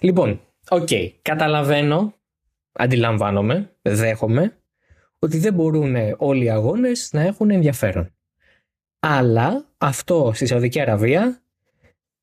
[0.00, 0.88] Λοιπόν, οκ,
[1.22, 2.14] καταλαβαίνω,
[2.72, 4.58] αντιλαμβάνομαι, δέχομαι
[5.18, 8.14] ότι δεν μπορούν όλοι οι αγώνες να έχουν ενδιαφέρον.
[8.98, 11.42] Αλλά αυτό στη Σαουδική Αραβία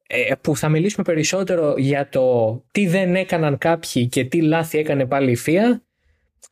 [0.08, 5.06] ε, που θα μιλήσουμε περισσότερο για το τι δεν έκαναν κάποιοι και τι λάθη έκανε
[5.06, 5.86] πάλι η FIA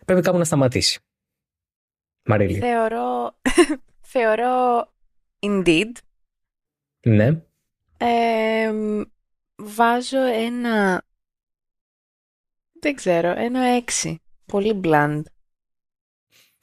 [0.05, 1.00] πρέπει κάπου να σταματήσει.
[2.26, 2.60] Μαρίλη.
[2.60, 3.36] Θεωρώ,
[4.14, 4.88] θεωρώ
[5.40, 5.92] indeed.
[7.05, 7.42] Ναι.
[9.55, 11.04] βάζω ένα,
[12.84, 14.21] δεν ξέρω, ένα έξι.
[14.46, 15.21] Πολύ bland.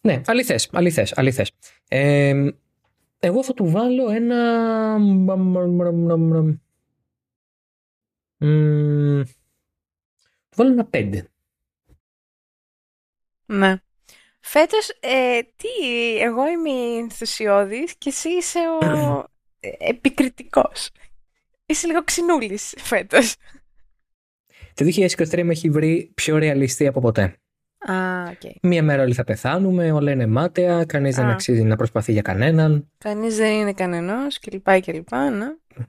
[0.00, 1.52] Ναι, αληθές, αληθές, αληθές.
[3.18, 4.98] εγώ θα του βάλω ένα...
[10.48, 11.28] του βάλω ένα πέντε.
[13.46, 13.76] Ναι.
[14.40, 15.68] Φέτος, ε, τι,
[16.18, 19.24] εγώ είμαι ενθουσιώδης και εσύ είσαι ο
[19.60, 20.90] ε, επικριτικός.
[21.66, 23.36] Είσαι λίγο ξινούλης φέτος.
[24.80, 27.22] Το 2023 με έχει βρει πιο ρεαλιστή από ποτέ.
[27.78, 27.94] Α,
[28.30, 28.50] okay.
[28.62, 32.90] Μία μέρα όλοι θα πεθάνουμε, όλα είναι μάταια, κανείς δεν αξίζει να προσπαθεί για κανέναν.
[32.98, 34.80] Κανείς δεν είναι κανενός κλπ.
[34.80, 35.46] κλπ ναι.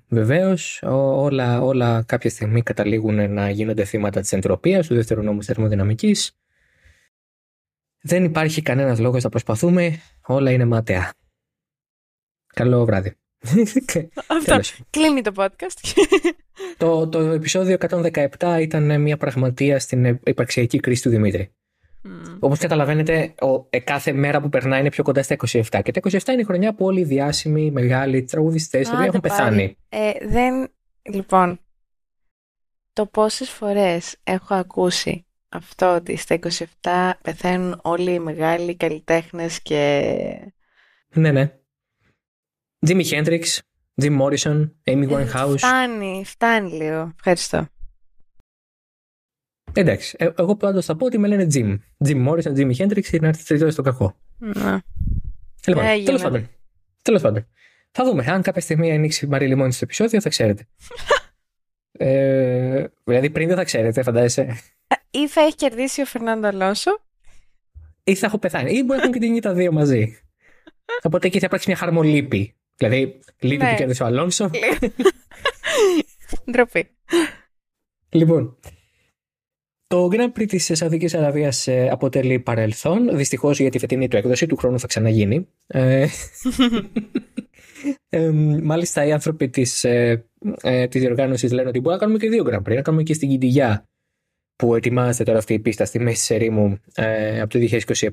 [0.07, 6.37] Βεβαίως, όλα, όλα κάποια στιγμή καταλήγουν να γίνονται θύματα της εντροπίας, του δεύτερου νόμου θερμοδυναμικής.
[8.01, 11.13] Δεν υπάρχει κανένας λόγος να προσπαθούμε, όλα είναι μάταια.
[12.53, 13.15] Καλό βράδυ.
[14.27, 14.59] Αυτό.
[14.89, 15.93] Κλείνει το podcast.
[16.77, 17.77] το, το επεισόδιο
[18.39, 21.55] 117 ήταν μια πραγματεία στην υπαρξιακή κρίση του Δημήτρη.
[22.05, 22.37] Mm.
[22.39, 25.61] Όπως καταλαβαίνετε, ο, ε, κάθε μέρα που περνάει είναι πιο κοντά στα 27.
[25.83, 29.77] Και τα 27 είναι η χρονιά που όλοι οι διάσημοι, οι μεγάλοι τραγουδιστές έχουν πεθάνει.
[29.89, 30.71] Ε, δεν.
[31.01, 31.59] Λοιπόν,
[32.93, 36.39] το πόσες φορές έχω ακούσει αυτό ότι στα
[36.81, 40.53] 27 πεθαίνουν όλοι οι μεγάλοι καλλιτέχνες και.
[41.13, 41.60] Ναι, ναι.
[42.87, 43.59] Jimmy Hendrix,
[44.01, 45.57] Jim Morrison, Amy ε, Winehouse.
[45.57, 47.11] Φτάνει, φτάνει λίγο.
[47.15, 47.67] Ευχαριστώ.
[49.73, 51.77] Εντάξει, ε, εγώ πάντως θα πω ότι με λένε Jim.
[52.07, 54.15] Jim Morrison, Jimmy Hendrix είναι έρθει τρίτο στο κακό.
[54.37, 54.77] Ναι.
[55.65, 56.49] Λοιπόν, τέλος πάντων.
[57.01, 57.47] Τέλος πάντων.
[57.91, 58.25] Θα δούμε.
[58.27, 60.67] Αν κάποια στιγμή ανοίξει η Μαρίλη μόνη στο επεισόδιο, θα ξέρετε.
[61.91, 64.59] ε, δηλαδή πριν δεν θα ξέρετε, φαντάζεσαι.
[65.11, 66.99] Ή θα έχει κερδίσει ο Φερνάντο Αλόνσο.
[68.03, 68.71] Ή θα έχω πεθάνει.
[68.71, 70.17] Ή μπορεί να έχουν και την τα δύο μαζί.
[71.07, 72.55] Οπότε εκεί θα υπάρξει μια χαρμολύπη.
[72.87, 73.69] Δηλαδή, λύπη ναι.
[73.69, 74.49] που κέρδισε ο Αλόνσο.
[76.51, 76.87] Ντροπή.
[78.09, 78.57] Λοιπόν,
[79.87, 83.17] το Grand Prix της Σαουδικής Αραβίας ε, αποτελεί παρελθόν.
[83.17, 85.47] Δυστυχώς για τη φετινή του έκδοση του χρόνου θα ξαναγίνει.
[85.67, 86.07] Ε,
[88.09, 88.29] ε,
[88.63, 90.25] μάλιστα οι άνθρωποι της, ε,
[90.61, 92.75] ε, της διοργάνωσης λένε ότι μπορούμε να κάνουμε και δύο Grand Prix.
[92.75, 93.85] Να κάνουμε και στην Κιντιγιά
[94.55, 97.59] που ετοιμάζεται τώρα αυτή η πίστα στη μέση της ερήμου ε, από το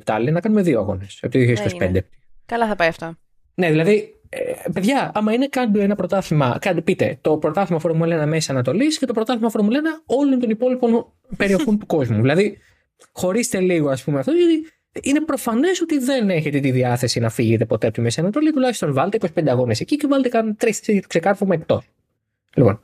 [0.04, 0.18] 2027.
[0.20, 1.38] Λέει να κάνουμε δύο αγώνες από το
[1.80, 1.98] 2025.
[2.46, 3.14] Καλά θα πάει αυτό.
[3.54, 8.50] Ναι, δηλαδή ε, παιδιά, άμα είναι κάντε ένα πρωτάθλημα, κάντε, πείτε το πρωτάθλημα Φορμουλένα Μέση
[8.50, 12.20] Ανατολής και το πρωτάθλημα Φορμουλένα όλων των υπόλοιπων περιοχών του κόσμου.
[12.20, 12.58] Δηλαδή,
[13.12, 14.66] χωρίστε λίγο, ας πούμε, αυτό, γιατί
[15.02, 18.52] είναι προφανές ότι δεν έχετε τη διάθεση να φύγετε ποτέ από τη Μέση Ανατολή.
[18.52, 21.84] Τουλάχιστον βάλτε 25 αγώνες εκεί και βάλτε καν τρεις για το ξεκάρφωμα εκτός.
[22.54, 22.80] Λοιπόν,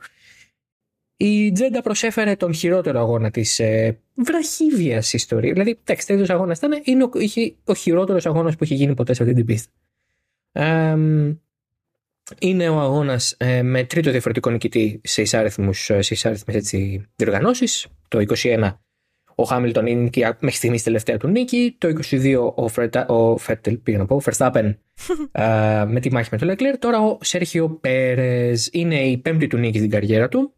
[1.17, 5.53] η Τζέντα προσέφερε τον χειρότερο αγώνα της ε, βραχύβια ιστορίας.
[5.53, 7.09] Δηλαδή, εντάξει, τέτοιος αγώνας ήταν, είναι ο,
[7.65, 9.71] ο χειρότερος αγώνας που έχει γίνει ποτέ σε αυτή την πίστα
[12.39, 17.87] είναι ο αγώνας ε, με τρίτο διαφορετικό νικητή σε εισάριθμους, ε, σε εισάριθμες έτσι, διοργανώσεις.
[18.07, 18.77] Το 21
[19.37, 21.75] ο Χάμιλτον είναι νίκη μέχρι στιγμής τελευταία του νίκη.
[21.77, 24.75] Το 22 ο, Φρετα, ο Φέτελ, πήγα να πω, Verstappen
[25.31, 26.77] ε, με τη μάχη με τον Leclerc.
[26.79, 30.53] Τώρα ο Σέρχιο Πέρε είναι η πέμπτη του νίκη στην καριέρα του.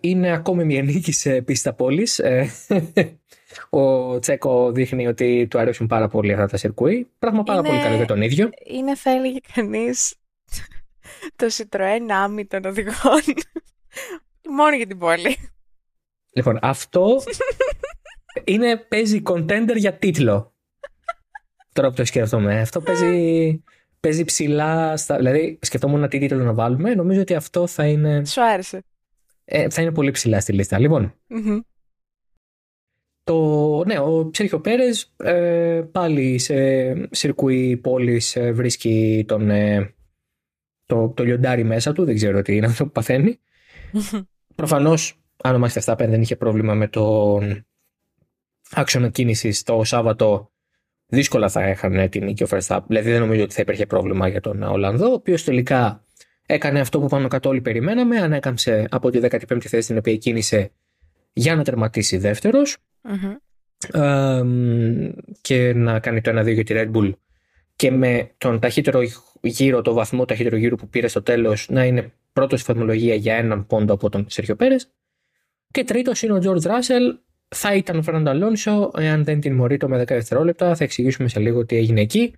[0.00, 2.20] είναι ακόμη μια νίκη σε πίστα πόλης.
[3.78, 7.10] Ο Τσέκο δείχνει ότι του αρέσουν πάρα πολύ αυτά τα σιρκούι.
[7.18, 8.50] Πράγμα πάρα πολύ καλό για τον ίδιο.
[8.64, 10.14] Είναι, θα έλεγε κανείς,
[11.36, 13.20] το Citroën άμυ των οδηγών.
[14.58, 15.36] Μόνο για την πόλη.
[16.32, 17.22] Λοιπόν, αυτό
[18.44, 20.54] είναι, παίζει contender για τίτλο.
[21.72, 22.60] Τώρα που το σκέφτομαι.
[22.60, 23.62] Αυτό παίζει,
[24.00, 24.96] παίζει ψηλά.
[24.96, 26.94] Στα, δηλαδή, σκεφτόμουν τι τίτλο να βάλουμε.
[26.94, 28.24] Νομίζω ότι αυτό θα είναι.
[28.24, 28.84] Σου άρεσε.
[29.44, 30.78] Ε, θα είναι πολύ ψηλά στη λίστα.
[30.78, 31.14] Λοιπόν,
[33.26, 36.54] το, ναι, ο Σέρχιο Πέρες ε, πάλι σε
[37.10, 39.94] σιρκούι πόλης ε, βρίσκει τον, ε,
[40.86, 42.04] το, το λιοντάρι μέσα του.
[42.04, 43.40] Δεν ξέρω τι είναι αυτό που παθαίνει.
[44.54, 47.66] Προφανώς, αν ο Max Verstappen δεν είχε πρόβλημα με τον
[48.70, 50.52] άξονα κίνησης το Σάββατο,
[51.06, 52.84] δύσκολα θα έχανε την νίκη ο Verstappen.
[52.86, 56.04] Δηλαδή, δεν νομίζω ότι θα υπήρχε πρόβλημα για τον Ολλανδό, ο οποίος τελικά
[56.46, 58.18] έκανε αυτό που πάνω κάτω όλοι περιμέναμε.
[58.18, 60.70] Ανέκαμψε από τη 15η θέση την οποία κίνησε
[61.32, 62.76] για να τερματίσει δεύτερος
[65.40, 67.12] και να κάνει το 1-2 για τη Red Bull
[67.76, 69.00] και με τον ταχύτερο
[69.40, 73.34] γύρο, το βαθμό ταχύτερο γύρο που πήρε στο τέλος να είναι πρώτος στη φαρμολογία για
[73.34, 74.90] έναν πόντο από τον Σέρχιο Πέρες
[75.70, 77.18] Και τρίτος είναι ο George Russell.
[77.48, 80.74] Θα ήταν ο Φερνάντο Αλόνσο, εάν δεν τιμωρεί το με 10 δευτερόλεπτα.
[80.74, 82.34] Θα εξηγήσουμε σε λίγο τι έγινε εκεί.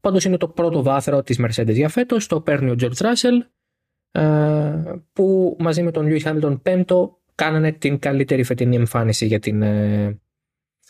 [0.00, 2.26] Πάντως είναι το πρώτο βάθρο της Mercedes για φέτος.
[2.26, 3.46] Το παίρνει ο George Russell,
[4.10, 9.62] ε, που μαζί με τον Lewis Hamilton πέμπτο κάνανε την καλύτερη φετινή εμφάνιση για την
[9.62, 10.20] ε,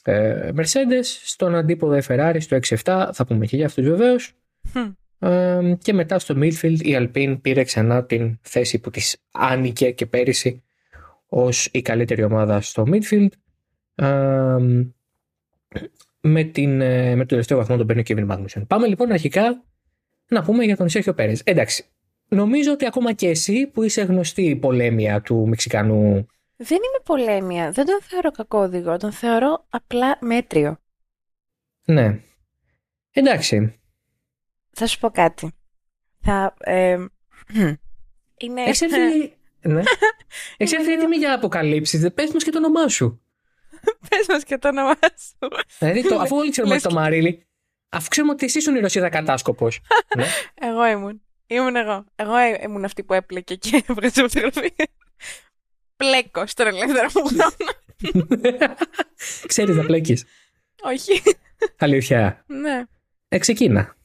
[0.02, 1.04] ε, Mercedes.
[1.24, 4.32] Στον αντίποδο Ferrari στο 6-7, θα πούμε και για αυτούς βεβαίως.
[5.18, 10.06] Ε, και μετά στο midfield η Alpine πήρε ξανά την θέση που της άνοικε και
[10.06, 10.62] πέρυσι
[11.26, 13.28] ως η καλύτερη ομάδα στο midfield.
[13.94, 14.56] Ε,
[16.20, 18.62] με, την, ε, με το τελευταίο βαθμό τον παίρνει ο Kevin Magnussen.
[18.66, 19.64] Πάμε λοιπόν αρχικά
[20.28, 21.40] να πούμε για τον Σέρχιο Πέρες.
[21.44, 21.84] Εντάξει,
[22.28, 26.26] νομίζω ότι ακόμα και εσύ που είσαι γνωστή πολέμια του Μεξικανού
[26.60, 27.70] δεν είμαι πολέμια.
[27.70, 28.96] Δεν τον θεωρώ κακό οδηγό.
[28.96, 30.78] Τον θεωρώ απλά μέτριο.
[31.84, 32.20] Ναι.
[33.10, 33.80] Εντάξει.
[34.70, 35.52] Θα σου πω κάτι.
[36.20, 36.54] Θα.
[36.58, 36.92] Ε,
[38.38, 38.62] είναι.
[38.62, 39.36] Έχει έρθει.
[39.72, 39.82] ναι.
[40.56, 42.12] Έχει έρθει έτοιμη για αποκαλύψεις.
[42.14, 43.22] Πες μας και το όνομά σου.
[44.08, 45.48] Πες μας και το όνομά σου.
[45.78, 47.46] Δηλαδή, το, αφού όλοι ξέρουμε το Μαρίλι,
[47.88, 49.80] αφού ξέρουμε ότι εσύ ήσουν η Ρωσίδα κατάσκοπος.
[50.16, 50.26] ναι.
[50.54, 51.22] Εγώ ήμουν.
[51.46, 52.04] Ήμουν εγώ.
[52.16, 54.86] Εγώ ήμουν αυτή που έπλεκε και έβγαζε φωτογραφία
[55.98, 58.74] πλέκω στον ελεύθερο μου χρόνο.
[59.46, 60.24] Ξέρεις να πλέκεις.
[60.82, 61.22] Όχι.
[61.78, 62.44] Αλήθεια.
[62.46, 62.84] Ναι.
[63.28, 63.96] Ε, ξεκίνα.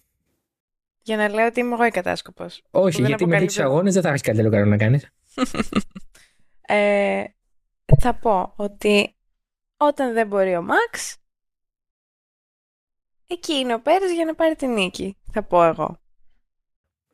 [1.02, 2.62] Για να λέω ότι είμαι εγώ η κατάσκοπος.
[2.72, 5.10] Όχι, γιατί με του αγώνες δεν θα έχεις καλύτερο κανένα να κάνεις.
[6.62, 7.24] ε,
[8.00, 9.16] θα πω ότι
[9.78, 11.18] όταν δεν μπορεί ο Μαξ,
[13.28, 15.98] εκεί είναι ο Πέρες για να πάρει την νίκη, θα πω εγώ.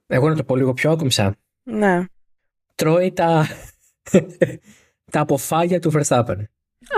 [0.08, 1.36] Εγώ να το πω λίγο πιο άκομψα.
[1.64, 2.06] Ναι.
[2.75, 3.48] Τρώει τα
[5.12, 6.44] τα αποφάγια του Verstappen.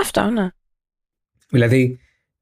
[0.02, 0.48] Αυτό, ναι.
[1.50, 2.00] Δηλαδή,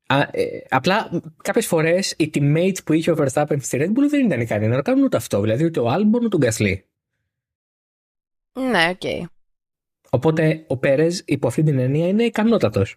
[0.08, 4.26] α, ε, απλά κάποιες φορές οι teammates που είχε ο Verstappen στη Red Bull δεν
[4.26, 5.42] ήταν ικανοί να κάνουν ούτε αυτό.
[5.42, 6.76] Δηλαδή, ούτε ο Albon ούτε ο Gasly.
[8.54, 9.00] Ναι, OK.
[9.04, 9.24] Okay.
[10.10, 12.96] Οπότε ο Πέρες υπό αυτή την έννοια είναι ικανότατος.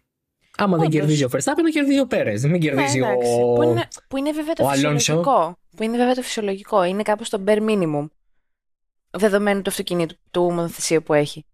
[0.56, 2.40] Άμα δεν κερδίζει ο Verstappen, να κερδίζει ο Πέρες.
[2.40, 3.52] Δεν κερδίζει ναι, ο.
[3.54, 5.58] Που είναι, που είναι βέβαια το φυσιολογικό.
[5.76, 6.84] Που είναι βέβαια το φυσιολογικό.
[6.84, 8.06] Είναι κάπως το bare minimum.
[9.10, 11.46] Δεδομένου του αυτοκινήτου, του μονοθεσίου που έχει.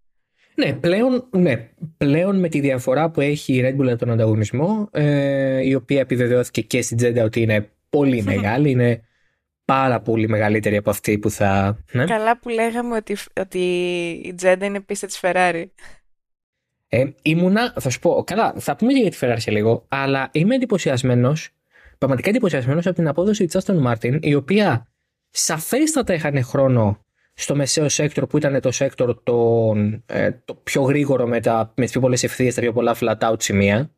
[0.59, 4.89] Ναι πλέον, ναι, πλέον με τη διαφορά που έχει η Red Bull από τον ανταγωνισμό,
[4.93, 9.03] ε, η οποία επιβεβαιώθηκε και στην Τζέντα ότι είναι πολύ μεγάλη, είναι
[9.65, 11.79] πάρα πολύ μεγαλύτερη από αυτή που θα...
[11.93, 12.05] Ναι.
[12.05, 13.59] Καλά που λέγαμε ότι, ότι
[14.25, 15.65] η Τζέντα είναι πίστα της Ferrari.
[16.89, 20.29] Ε, ήμουνα, θα σου πω, καλά, θα πούμε και για τη Ferrari σε λίγο, αλλά
[20.33, 21.51] είμαι εντυπωσιασμένος,
[21.99, 24.87] πραγματικά εντυπωσιασμένος από την απόδοση της Aston Martin, η οποία
[25.31, 27.05] σαφέστατα είχαν χρόνο
[27.41, 29.73] στο μεσαίο sector που ήταν το sector το,
[30.07, 33.19] ε, το πιο γρήγορο με, τα, με τις πιο πολλές ευθείες, τα πιο πολλά flat
[33.19, 33.91] out σημεία.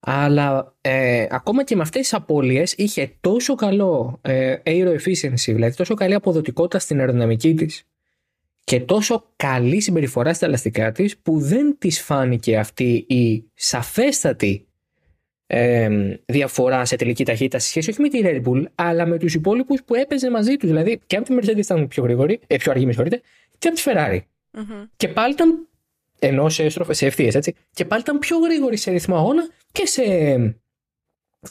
[0.00, 5.76] Αλλά ε, ακόμα και με αυτές τις απώλειες είχε τόσο καλό ε, aero efficiency, δηλαδή
[5.76, 7.88] τόσο καλή αποδοτικότητα στην αεροδυναμική της
[8.64, 14.68] και τόσο καλή συμπεριφορά στα ελαστικά της που δεν της φάνηκε αυτή η σαφέστατη
[15.52, 15.88] ε,
[16.26, 19.82] διαφορά σε τελική ταχύτητα σε σχέση όχι με τη Red Bull, αλλά με τους υπόλοιπους
[19.82, 20.68] που έπαιζε μαζί τους.
[20.68, 23.20] Δηλαδή και από τη Mercedes ήταν πιο γρήγορη, ε, πιο αργή, με συγχωρείτε,
[23.58, 24.18] και από τη Ferrari.
[24.18, 24.86] Mm-hmm.
[24.96, 25.68] Και πάλι ήταν.
[26.18, 27.54] ενώ σε, σε ευθείες, έτσι.
[27.72, 30.02] Και πάλι ήταν πιο γρήγορη σε ρυθμό αγώνα και σε.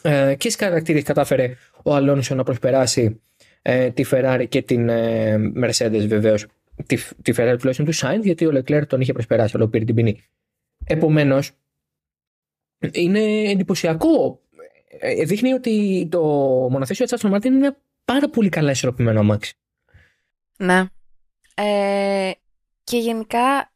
[0.01, 1.53] Ε, και στις χαρακτήρες κατάφερε
[1.83, 3.21] ο Αλόνσο να προσπεράσει
[3.61, 6.45] ε, τη Ferrari και την ε, Mercedes βεβαίως.
[6.85, 9.95] Τη, τη Ferrari τουλάχιστον του Sainz, γιατί ο Leclerc τον είχε προσπεράσει, αλλά πήρε την
[9.95, 10.23] ποινή.
[10.85, 11.51] Επομένως,
[12.91, 14.41] είναι εντυπωσιακό.
[14.99, 16.21] Ε, δείχνει ότι το
[16.71, 19.53] μονοθέσιο της Aston Martin είναι πάρα πολύ καλά ισορροπημένο αμάξι.
[20.57, 20.85] Ναι.
[21.55, 22.31] Ε,
[22.83, 23.73] και γενικά,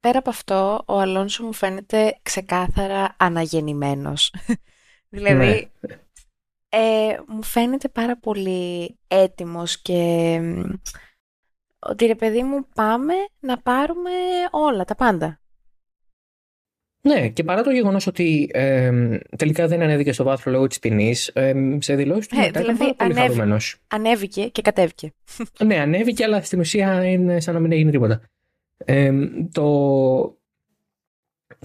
[0.00, 4.34] πέρα από αυτό, ο Αλόνσο μου φαίνεται ξεκάθαρα αναγεννημένος.
[5.08, 5.94] δηλαδή, ναι.
[6.68, 10.40] ε, μου φαίνεται πάρα πολύ έτοιμος και
[11.78, 14.10] ότι ρε παιδί μου πάμε να πάρουμε
[14.50, 15.41] όλα, τα πάντα.
[17.04, 21.28] Ναι, και παρά το γεγονός ότι ε, τελικά δεν ανέβηκε στο βάθρο λόγω της ποινής,
[21.28, 23.76] ε, σε δηλώσεις του ε, μετά δηλαδή, ήταν πάρα πολύ χαρούμενος.
[23.88, 25.12] Ανέβηκε και κατέβηκε.
[25.64, 28.20] ναι, ανέβηκε, αλλά στην ουσία είναι σαν να μην έγινε τίποτα.
[28.76, 29.12] Ε,
[29.52, 30.36] το,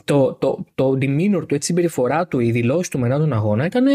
[0.03, 3.65] το, το, το demeanor του, έτσι, η συμπεριφορά του, η δήλωση του μετά τον αγώνα
[3.65, 3.87] ήταν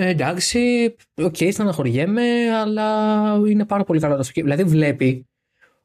[0.00, 5.26] ε, εντάξει, OK, okay, στεναχωριέμαι, αλλά είναι πάρα πολύ καλό το Δηλαδή βλέπει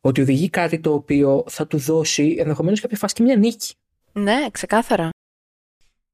[0.01, 3.73] ότι οδηγεί κάτι το οποίο θα του δώσει ενδεχομένως κάποια φάση και μια νίκη.
[4.13, 5.09] Ναι, ξεκάθαρα.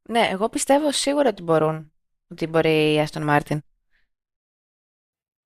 [0.09, 1.91] Ναι, εγώ πιστεύω σίγουρα ότι μπορούν.
[2.27, 3.57] Ότι μπορεί η Aston Martin.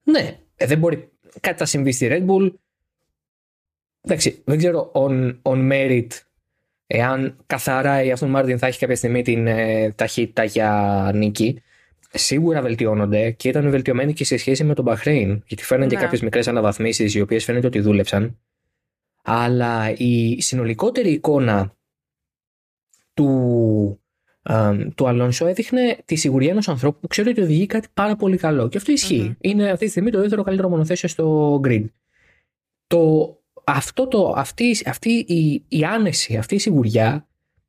[0.03, 2.53] Ναι, ε, δεν μπορεί κάτι να συμβεί στη Red Bull.
[4.01, 6.07] Εντάξει, δεν ξέρω on, on merit
[6.88, 11.62] εάν καθαρά η Aston Martin θα έχει κάποια στιγμή την ε, ταχύτητα για νίκη.
[12.13, 15.93] Σίγουρα βελτιώνονται και ήταν βελτιωμένοι και σε σχέση με τον Bahrain, γιατί φέρνουν ναι.
[15.93, 18.39] και κάποιες μικρές αναβαθμίσεις οι οποίες φαίνεται ότι δούλεψαν.
[19.24, 21.75] Αλλά η συνολικότερη εικόνα
[23.13, 24.00] του,
[24.96, 28.67] του Αλόνσο έδειχνε τη σιγουριά ενός ανθρώπου που ξέρει ότι οδηγεί κάτι πάρα πολύ καλό.
[28.70, 28.91] Και αυτό
[29.39, 31.86] Είναι αυτή τη στιγμή το δεύτερο καλύτερο μονοθέσιο στο grid.
[32.88, 37.27] Το, αυτό το, αυτή, αυτή η, η άνεση, αυτή η σιγουριά,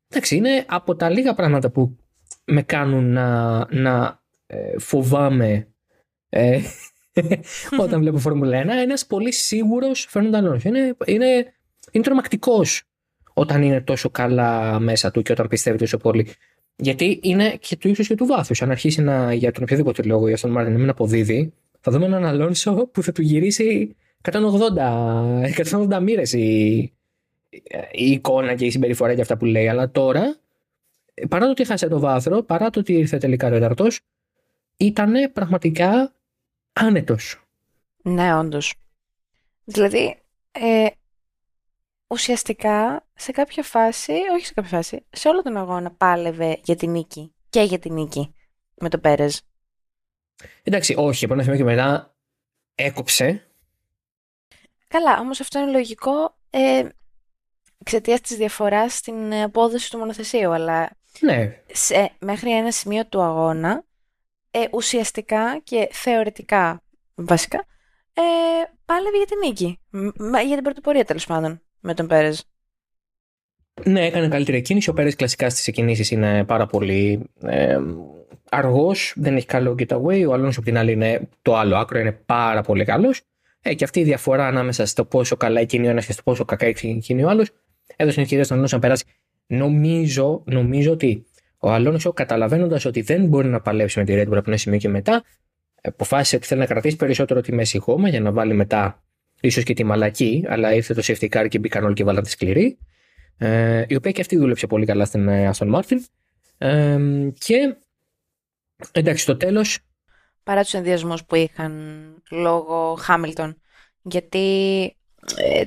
[0.09, 1.97] εντάξει, είναι από τα λίγα πράγματα που
[2.45, 5.69] με κάνουν να, να ε, φοβάμαι
[6.29, 6.61] ε,
[7.83, 8.67] όταν βλέπω Φόρμουλα 1.
[8.69, 10.69] Ένας πολύ σίγουρος φαίνονταν Αλόνσο.
[10.69, 11.55] Είναι, είναι,
[11.91, 12.83] είναι τρομακτικός
[13.35, 16.29] όταν είναι τόσο καλά μέσα του και όταν πιστεύει τόσο πολύ.
[16.77, 18.63] Γιατί είναι και του ύψου και του βάθους.
[18.63, 22.05] Αν αρχίσει να, για τον οποιοδήποτε λόγο για τον Μάρτιν να μην αποδίδει, θα δούμε
[22.05, 24.39] έναν Αλόνσο που θα του γυρίσει 180,
[25.71, 26.77] 180 μοίρες η,
[27.93, 29.69] η εικόνα και η συμπεριφορά και αυτά που λέει.
[29.69, 30.37] Αλλά τώρα,
[31.29, 33.87] παρά το ότι χάσε το βάθρο, παρά το ότι ήρθε τελικά τέταρτο,
[34.77, 36.13] ήταν πραγματικά
[36.73, 37.45] άνετος.
[38.03, 38.75] Ναι, όντως.
[39.65, 40.17] Δηλαδή,
[40.53, 40.87] ε,
[42.15, 46.91] ουσιαστικά σε κάποια φάση, όχι σε κάποια φάση, σε όλο τον αγώνα πάλευε για την
[46.91, 48.35] νίκη και για την νίκη
[48.75, 49.43] με το Πέρες.
[50.63, 52.15] Εντάξει, όχι, από ένα σημείο και μετά
[52.75, 53.49] έκοψε.
[54.89, 56.89] Καλά, όμως αυτό είναι λογικό ε,
[57.79, 60.91] εξαιτίας της διαφοράς στην απόδοση του μονοθεσίου, αλλά
[61.21, 61.61] ναι.
[61.73, 63.85] σε, μέχρι ένα σημείο του αγώνα
[64.51, 66.83] ε, ουσιαστικά και θεωρητικά
[67.15, 67.65] βασικά
[68.15, 68.23] ε,
[68.85, 69.81] πάλευε για την νίκη.
[70.47, 72.45] Για την πρωτοπορία τέλος πάντων με τον Πέρες.
[73.85, 74.91] Ναι, έκανε καλύτερη κίνηση.
[74.91, 77.79] Ο Πέρες κλασικά στις κινήσει είναι πάρα πολύ ε,
[78.51, 80.25] αργός, δεν έχει καλό getaway.
[80.29, 83.21] Ο Αλόνσο από την άλλη είναι το άλλο άκρο, είναι πάρα πολύ καλός.
[83.61, 86.45] Ε, και αυτή η διαφορά ανάμεσα στο πόσο καλά εκείνη ο ένας και στο πόσο
[86.45, 87.51] κακά εκείνη ο άλλος
[87.97, 89.05] έδωσε την ευκαιρία στον Αλόνσο να περάσει.
[89.47, 91.27] Νομίζω, νομίζω ότι
[91.59, 94.79] ο Αλόνσο, καταλαβαίνοντας ότι δεν μπορεί να παλέψει με τη Red Bull από ένα σημείο
[94.79, 95.25] και μετά,
[95.83, 99.04] αποφάσισε ότι θέλει να κρατήσει περισσότερο τη μέση γόμα για να βάλει μετά
[99.47, 102.31] ίσως και τη μαλακή, αλλά ήρθε το safety car και μπήκαν όλοι και βάλαν τη
[102.31, 102.79] σκληρή.
[103.37, 105.99] Ε, η οποία και αυτή δούλεψε πολύ καλά στην ε, Aston Martin.
[106.59, 106.99] Ε,
[107.39, 107.77] και
[108.93, 109.79] εντάξει, στο τέλος.
[110.43, 111.73] Παρά τους ενδιασμούς που είχαν
[112.31, 113.61] λόγω Χάμιλτον,
[114.03, 114.85] γιατί
[115.37, 115.65] ε,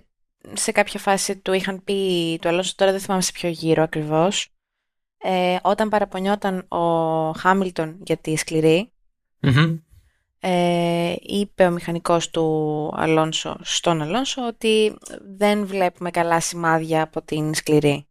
[0.53, 4.49] σε κάποια φάση του είχαν πει το Αλόνσο, τώρα δεν θυμάμαι σε ποιο γύρο ακριβώς.
[5.17, 6.81] Ε, όταν παραπονιόταν ο
[7.31, 8.91] Χάμιλτον για τη σκληρη
[10.49, 14.93] ε, είπε ο μηχανικός του Αλόνσο στον Αλόνσο ότι
[15.37, 18.07] δεν βλέπουμε καλά σημάδια από την σκληρή.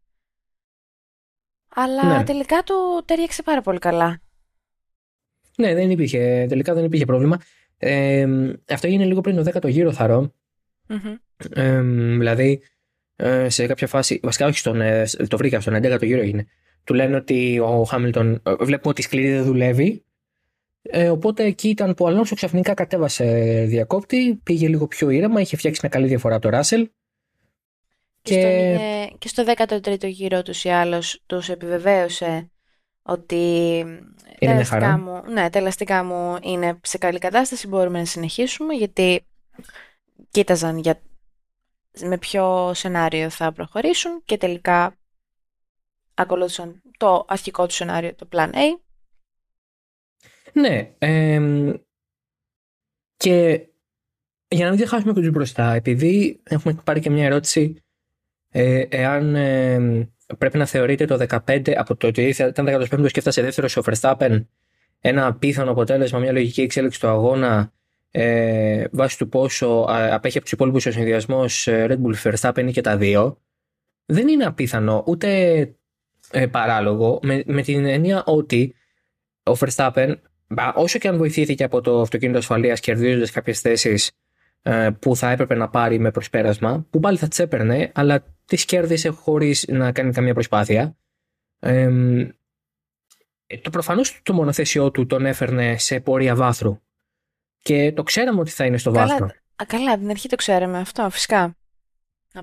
[1.75, 2.25] Αλλά ναι.
[2.25, 2.75] τελικά του
[3.05, 4.21] ταιριάξε πάρα πολύ καλά.
[5.57, 7.41] Ναι, δεν υπήρχε, τελικά δεν υπήρχε πρόβλημα.
[7.79, 8.27] Ε,
[8.69, 10.33] αυτό έγινε λίγο πριν το 10ο γύρο, θαρώ.
[11.51, 11.81] Ε,
[12.19, 12.63] δηλαδή,
[13.17, 16.47] ε, σε κάποια φάση, βασικά όχι στον, ε, το βρήκα στον 11ο γύρο έγινε.
[16.85, 20.05] Του λένε ότι ο Χάμιλτον, ε, βλέπουμε ότι η σκληρή δεν δουλεύει
[20.91, 23.25] ε, οπότε εκεί ήταν που ο Αλόνσο ξαφνικά κατέβασε
[23.69, 26.91] διακόπτη, πήγε λίγο πιο ήρεμα, είχε φτιάξει μια καλή διαφορά το Ράσελ.
[28.23, 32.51] Και, και, στο 13ο γύρο τους ή άλλως τους επιβεβαίωσε
[33.03, 33.79] ότι
[34.39, 38.75] είναι τα ελαστικά, μου, ναι, τα ελαστικά μου είναι σε καλή κατάσταση, μπορούμε να συνεχίσουμε
[38.75, 39.27] γιατί
[40.31, 41.01] κοίταζαν για
[42.01, 44.97] με ποιο σενάριο θα προχωρήσουν και τελικά
[46.15, 48.86] ακολούθησαν το αρχικό του σενάριο, το Plan A
[50.61, 50.91] ναι.
[53.17, 53.67] και
[54.49, 57.77] για να μην διαχάσουμε κουτζού μπροστά, επειδή έχουμε πάρει και μια ερώτηση
[58.51, 59.37] ε, εάν
[60.39, 64.45] πρέπει να θεωρείτε το 15 από το ότι ήταν 15ο και έφτασε δεύτερος ο Verstappen
[65.01, 67.73] ένα πιθανό αποτέλεσμα, μια λογική εξέλιξη του αγώνα
[68.11, 72.81] ε, βάσει του πόσο απέχει από τους υπόλοιπους ο συνδυασμός ε, Red Bull Verstappen και
[72.81, 73.41] τα δύο.
[74.07, 75.59] Δεν είναι απίθανο ούτε
[76.31, 78.75] ε, παράλογο με, με την έννοια ότι
[79.43, 80.15] ο Verstappen
[80.75, 84.11] όσο και αν βοηθήθηκε από το αυτοκίνητο ασφαλείας κερδίζοντας κάποιες θέσεις
[84.63, 88.65] ε, που θα έπρεπε να πάρει με προσπέρασμα, που πάλι θα τις έπαιρνε, αλλά τις
[88.65, 90.97] κέρδισε χωρίς να κάνει καμία προσπάθεια.
[91.59, 91.91] Ε,
[93.63, 96.81] το προφανώς το μονοθέσιό του τον έφερνε σε πορεία βάθρου.
[97.63, 99.27] Και το ξέραμε ότι θα είναι στο καλά, βάθρο.
[99.63, 101.57] Α, καλά, από την αρχή το ξέραμε αυτό, φυσικά.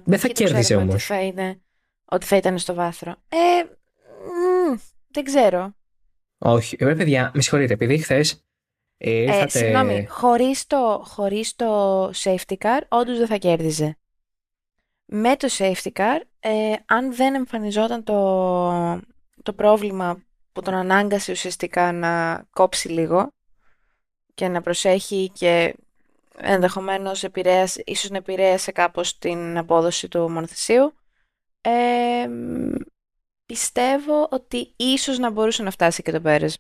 [0.03, 1.09] Δεν θα κέρδιζε όμως.
[1.09, 1.61] Ότι,
[2.05, 3.15] ότι θα ήταν στο βάθρο.
[3.29, 3.63] Ε,
[4.71, 5.75] μ, δεν ξέρω.
[6.45, 8.43] Όχι, ε, παιδιά, με συγχωρείτε, επειδή χθες.
[8.97, 9.43] Ε, ήρθατε...
[9.43, 13.97] ε, συγγνώμη, χωρίς το, χωρίς το safety car, όντως δεν θα κέρδιζε.
[15.05, 19.01] Με το safety car, ε, αν δεν εμφανιζόταν το,
[19.43, 23.33] το πρόβλημα που τον ανάγκασε ουσιαστικά να κόψει λίγο
[24.33, 25.75] και να προσέχει και
[26.37, 30.93] ενδεχομένως επηρέασε, ίσως να επηρέασε κάπως την απόδοση του μονοθεσίου,
[31.61, 32.27] ε,
[33.45, 36.57] πιστεύω ότι ίσως να μπορούσε να φτάσει και το Πέρες.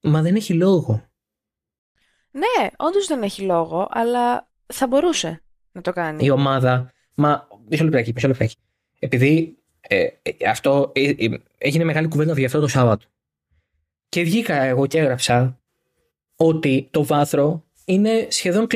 [0.00, 1.10] Μα δεν έχει λόγο.
[2.30, 6.24] Ναι, όντως δεν έχει λόγο, αλλά θα μπορούσε να το κάνει.
[6.24, 6.92] Η ομάδα.
[7.14, 8.56] Μα μισό λεπτάκι, μισό λεπτάκι.
[8.98, 10.06] Επειδή ε,
[10.48, 13.06] αυτό ε, ε, έγινε μεγάλη κουβέντα για αυτό το Σάββατο.
[14.08, 15.60] Και βγήκα εγώ και έγραψα
[16.36, 18.66] ότι το βάθρο είναι σχεδόν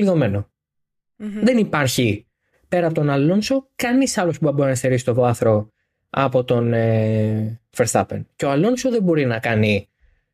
[1.17, 2.27] Δεν υπάρχει
[2.69, 5.71] πέρα από τον Αλόνσο κανείς άλλος που μπορεί να στερήσει το βάθρο
[6.19, 8.21] από τον ε, Verstappen.
[8.37, 9.89] Και ο Αλόνσο δεν μπορεί να κάνει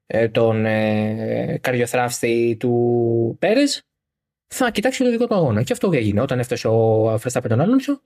[0.06, 3.82] ε, τον ε, καριοθράφστη του Πέρες.
[4.46, 5.62] Θα κοιτάξει το δικό του αγώνα.
[5.62, 6.20] Και αυτό έγινε.
[6.20, 8.02] Όταν έφτασε ο Verstappen τον Αλόνσο,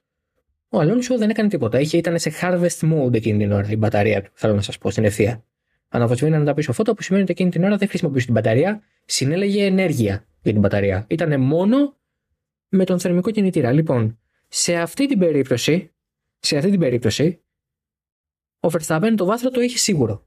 [0.69, 1.81] ο Αλόνσο δεν έκανε τίποτα.
[1.81, 4.91] Είχε, ήταν σε harvest mode εκείνη την ώρα η μπαταρία του, θέλω να σας πω,
[4.91, 5.45] στην ευθεία.
[5.89, 9.65] Αναβοσβήνανε τα πίσω φώτα που σημαίνει ότι εκείνη την ώρα δεν χρησιμοποιούσε την μπαταρία, συνέλεγε
[9.65, 11.05] ενέργεια για την μπαταρία.
[11.09, 11.97] Ήταν μόνο
[12.69, 13.73] με τον θερμικό κινητήρα.
[13.73, 14.19] Λοιπόν,
[14.49, 15.91] σε αυτή την περίπτωση,
[16.39, 17.41] σε αυτή την περίπτωση,
[18.61, 20.27] ο Verstappen το βάθρο το είχε σίγουρο.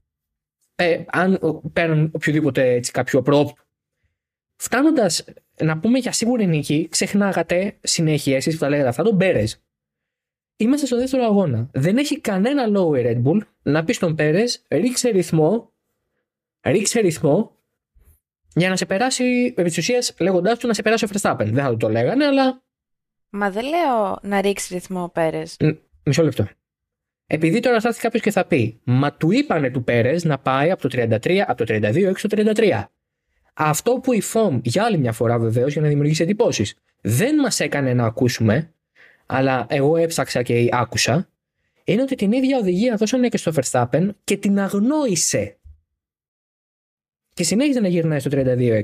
[0.74, 1.38] Ε, αν
[1.72, 3.48] παίρνουν οποιοδήποτε έτσι, κάποιο πρόπ.
[4.56, 5.24] Φτάνοντας
[5.60, 9.44] να πούμε για σίγουρη νίκη, ξεχνάγατε συνέχεια εσείς που τα λέγατε αυτά τον Μπέρε.
[10.56, 11.68] Είμαστε στο δεύτερο αγώνα.
[11.72, 15.72] Δεν έχει κανένα λόγο η Red Bull να πει στον Πέρες ρίξε ρυθμό,
[16.62, 17.56] ρίξε ρυθμό
[18.54, 21.46] για να σε περάσει, επί της ουσίας λέγοντάς του να σε περάσει ο Verstappen.
[21.52, 22.62] Δεν θα το λέγανε, αλλά.
[23.30, 25.56] Μα δεν λέω να ρίξει ρυθμό ο Πέρες.
[26.04, 26.48] Μισό λεπτό.
[27.32, 30.70] Επειδή τώρα θα έρθει κάποιος και θα πει, Μα του είπανε του Πέρες να πάει
[30.70, 32.82] από το 33, από το 32 έξω το 33.
[33.54, 37.60] Αυτό που η FOM για άλλη μια φορά βεβαίως για να δημιουργήσει εντυπώσεις δεν μας
[37.60, 38.72] έκανε να ακούσουμε
[39.26, 41.28] αλλά εγώ έψαξα και άκουσα,
[41.84, 45.58] είναι ότι την ίδια οδηγία δώσανε και στο Verstappen και την αγνόησε.
[47.34, 48.82] Και συνέχιζε να γυρνάει στο 32-6.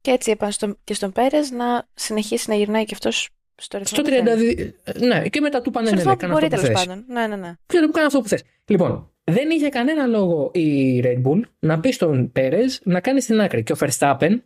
[0.00, 4.04] Και έτσι είπαν στο, και στον Πέρες να συνεχίσει να γυρνάει και αυτός στο ρυθμό.
[4.04, 4.72] Στο 32.
[4.98, 7.04] Ναι, και μετά του πάνε ναι, ναι, μπορεί τέλος πάντων.
[7.08, 7.54] Ναι, ναι, ναι.
[7.66, 8.42] Και του κάνει αυτό που θες.
[8.66, 13.40] Λοιπόν, δεν είχε κανένα λόγο η Red Bull να πει στον Πέρες να κάνει στην
[13.40, 13.62] άκρη.
[13.62, 14.40] Και ο Verstappen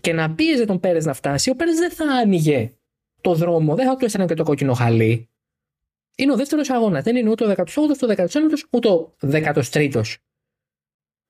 [0.00, 2.72] και να πίεζε τον Πέρες να φτάσει, ο Πέρες δεν θα άνοιγε
[3.20, 5.28] το δρόμο, δεν θα του έστειλαν και το κόκκινο χαλί.
[6.16, 7.02] Είναι ο δεύτερος αγώνας.
[7.02, 10.02] Δεν είναι ούτε ο 18ο, ούτε ο 19ο, ούτε ο 13ο.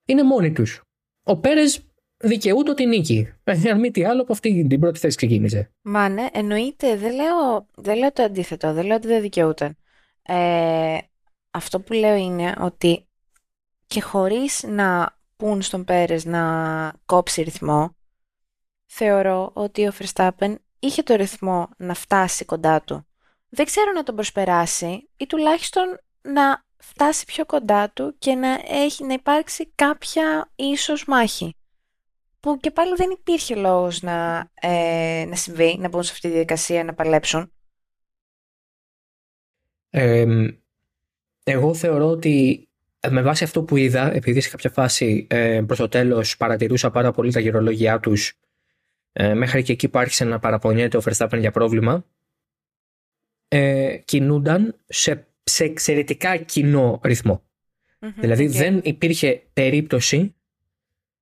[0.06, 0.82] Είναι μόνοι τους.
[1.22, 3.33] Ο Πέρες δικαιούται τη νίκη.
[3.44, 5.70] Ε, αν μη τι άλλο, από αυτή την πρώτη θέση ξεκίνησε.
[5.83, 6.96] Μα ναι, εννοείται.
[6.96, 8.72] Δεν λέω, δεν λέω το αντίθετο.
[8.72, 9.76] Δεν λέω ότι δεν δικαιούταν.
[10.22, 10.98] Ε,
[11.50, 13.07] αυτό που λέω είναι ότι
[13.87, 17.96] και χωρίς να πούν στον Πέρες να κόψει ρυθμό,
[18.87, 23.07] θεωρώ ότι ο Verstappen είχε το ρυθμό να φτάσει κοντά του.
[23.48, 29.05] Δεν ξέρω να τον προσπεράσει ή τουλάχιστον να φτάσει πιο κοντά του και να, έχει,
[29.05, 31.57] να υπάρξει κάποια ίσως μάχη.
[32.46, 36.32] Που και πάλι δεν υπήρχε λόγος να, ε, να συμβεί, να μπουν σε αυτή τη
[36.32, 37.52] διαδικασία, να παλέψουν.
[41.44, 42.68] εγώ θεωρώ ότι
[43.00, 46.90] ε, με βάση αυτό που είδα, επειδή σε κάποια φάση ε, προς το τέλος παρατηρούσα
[46.90, 48.38] πάρα πολύ τα γερολόγια τους
[49.12, 52.06] ε, μέχρι και εκεί που άρχισε να παραπονιέται ο Verstappen για πρόβλημα,
[53.48, 57.00] ε, κινούνταν σε, σε εξαιρετικά κοινό
[57.98, 60.37] δηλαδή δεν υπήρχε περίπτωση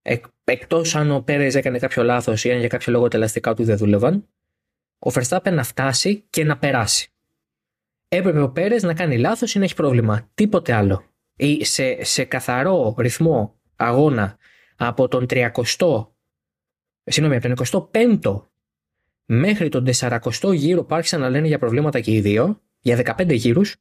[0.06, 3.54] εκ, εκτός αν ο Πέρες έκανε κάποιο λάθος ή αν για κάποιο λόγο τα ελαστικά
[3.54, 4.28] του δεν δούλευαν,
[4.98, 7.08] ο Verstappen να φτάσει και να περάσει.
[8.08, 10.30] Έπρεπε ο Πέρες να κάνει λάθος ή να έχει πρόβλημα.
[10.34, 11.04] Τίποτε άλλο.
[11.36, 14.36] Ή σε, σε καθαρό ρυθμό αγώνα
[14.76, 15.48] από τον 30
[17.04, 18.42] συγγνώμη, από τον 25ο
[19.24, 23.32] μέχρι τον 40ο γύρο που άρχισαν να λένε για προβλήματα και οι δύο, για 15
[23.34, 23.76] γύρους,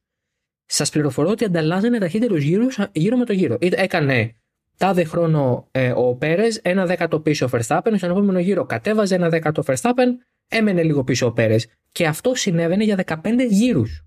[0.66, 3.56] σας πληροφορώ ότι ανταλλάζανε ταχύτερους γύρους γύρω με το γύρο.
[3.60, 4.34] Έκανε
[4.76, 9.28] τάδε χρόνο ε, ο Πέρες, ένα δέκατο πίσω ο Verstappen, στον επόμενο γύρο κατέβαζε ένα
[9.28, 10.08] δέκατο ο Verstappen,
[10.48, 11.66] έμενε λίγο πίσω ο Πέρες.
[11.92, 13.16] Και αυτό συνέβαινε για 15
[13.48, 14.04] γύρους.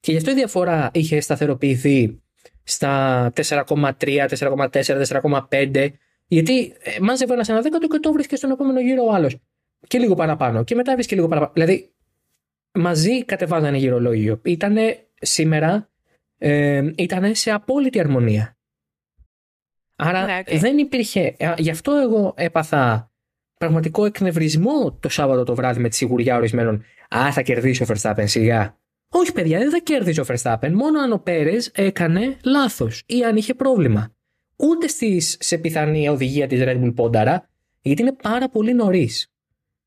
[0.00, 2.22] Και γι' αυτό η διαφορά είχε σταθεροποιηθεί
[2.62, 3.92] στα 4,3,
[4.28, 5.88] 4,4, 4,5
[6.26, 9.36] γιατί ε, μάζευε ένας ένα δέκατο και το βρίσκε στον επόμενο γύρο ο άλλος.
[9.86, 10.64] Και λίγο παραπάνω.
[10.64, 11.52] Και μετά βρίσκε λίγο παραπάνω.
[11.54, 11.92] Δηλαδή,
[12.72, 14.40] μαζί κατεβάζανε γυρολόγιο.
[14.44, 15.90] Ήτανε σήμερα
[16.38, 18.56] ε, ήταν σε απόλυτη αρμονία.
[19.96, 21.34] Άρα ναι, δεν υπήρχε.
[21.36, 23.10] Ε, γι' αυτό εγώ έπαθα
[23.58, 26.84] πραγματικό εκνευρισμό το Σάββατο το βράδυ με τη σιγουριά ορισμένων.
[27.16, 28.78] Α, θα κερδίσει ο Verstappen σιγά.
[29.08, 30.70] Όχι, παιδιά, δεν θα κέρδιζε ο Verstappen.
[30.72, 34.12] Μόνο αν ο Πέρες έκανε λάθος ή αν είχε πρόβλημα
[34.56, 37.48] ούτε στις, σε πιθανή οδηγία της Red Bull Πόνταρα,
[37.80, 39.32] γιατί είναι πάρα πολύ νωρίς.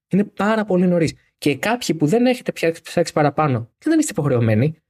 [0.09, 1.13] Είναι πάρα πολύ νωρίς.
[1.37, 4.83] Και κάποιοι που δεν έχετε ψάξει παραπάνω και δεν είστε υποχρεωμένοι,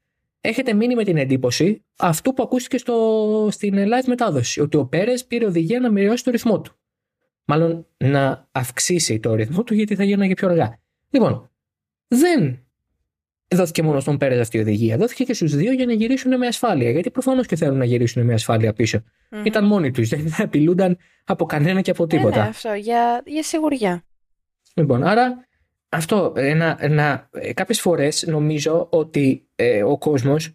[0.45, 4.61] έχετε μείνει με την εντύπωση αυτού που ακούστηκε στο, στην live μετάδοση.
[4.61, 6.75] Ότι ο Πέρες πήρε οδηγία να μειώσει το ρυθμό του.
[7.45, 10.79] Μάλλον να αυξήσει το ρυθμό του γιατί θα γίνανε πιο αργά.
[11.09, 11.49] Λοιπόν,
[12.07, 12.59] δεν
[13.55, 14.97] δόθηκε μόνο στον Πέρες αυτή η οδηγία.
[14.97, 16.89] Δόθηκε και στους δύο για να γυρίσουν με ασφάλεια.
[16.89, 19.03] Γιατί προφανώς και θέλουν να γυρίσουν με ασφάλεια πίσω.
[19.03, 19.45] Mm-hmm.
[19.45, 20.09] Ήταν μόνοι τους.
[20.09, 22.39] Δεν απειλούνταν από κανένα και από τίποτα.
[22.39, 24.03] Ε, ναι, αυτό, για, για σιγουριά.
[24.73, 25.45] Λοιπόν, άρα
[25.95, 26.33] αυτό.
[26.35, 30.53] Ένα, ένα, κάποιες φορές νομίζω ότι ε, ο κόσμος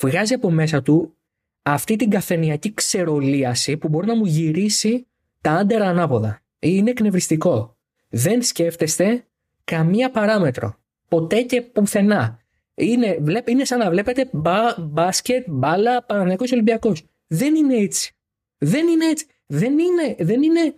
[0.00, 1.16] βγάζει από μέσα του
[1.62, 5.06] αυτή την καφενιακή ξερολίαση που μπορεί να μου γυρίσει
[5.40, 6.40] τα άντερα ανάποδα.
[6.58, 7.76] Είναι εκνευριστικό.
[8.08, 9.26] Δεν σκέφτεστε
[9.64, 10.74] καμία παράμετρο.
[11.08, 12.40] Ποτέ και πουθενά.
[12.74, 17.04] Είναι, βλέπ, είναι σαν να βλέπετε μπα, μπάσκετ, μπάλα, Παναγιακός Ολυμπιακός.
[17.26, 18.12] Δεν είναι έτσι.
[18.58, 19.26] Δεν είναι έτσι.
[19.46, 20.74] Δεν είναι, δεν είναι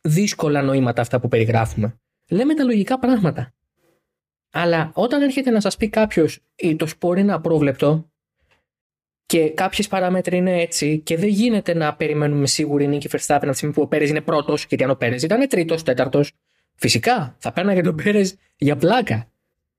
[0.00, 1.98] δύσκολα νοήματα αυτά που περιγράφουμε.
[2.30, 3.54] Λέμε τα λογικά πράγματα.
[4.50, 6.40] Αλλά όταν έρχεται να σας πει κάποιος
[6.76, 8.10] το σπορ είναι απρόβλεπτο
[9.26, 13.56] και κάποιες παράμετροι είναι έτσι και δεν γίνεται να περιμένουμε σίγουρη νίκη Verstappen από τη
[13.56, 16.32] στιγμή που ο Πέρες είναι πρώτος γιατί αν ο Πέρες ήταν τρίτος, τέταρτος
[16.74, 19.30] φυσικά θα πέρναγε τον Πέρες για πλάκα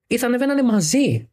[0.08, 1.30] ή θα ανεβαίνανε μαζί.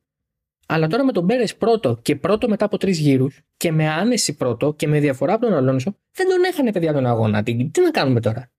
[0.66, 4.36] Αλλά τώρα με τον Πέρες πρώτο και πρώτο μετά από τρεις γύρους και με άνεση
[4.36, 7.42] πρώτο και με διαφορά από τον Αλόνσο, δεν τον έχανε παιδιά τον αγώνα.
[7.42, 8.50] Τι, τι να κάνουμε τώρα;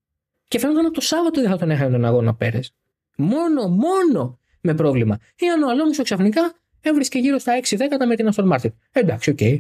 [0.54, 2.74] Και φαίνονταν ότι το Σάββατο δεν θα τον έχανε τον αγώνα Πέρες.
[3.18, 5.20] Μόνο, μόνο με πρόβλημα.
[5.36, 8.72] Ή αν ο Αλόνσο ξαφνικά έβρισκε γύρω στα 6 δέκατα με την Aston Martin.
[8.92, 9.38] Εντάξει, OK.
[9.42, 9.58] Okay.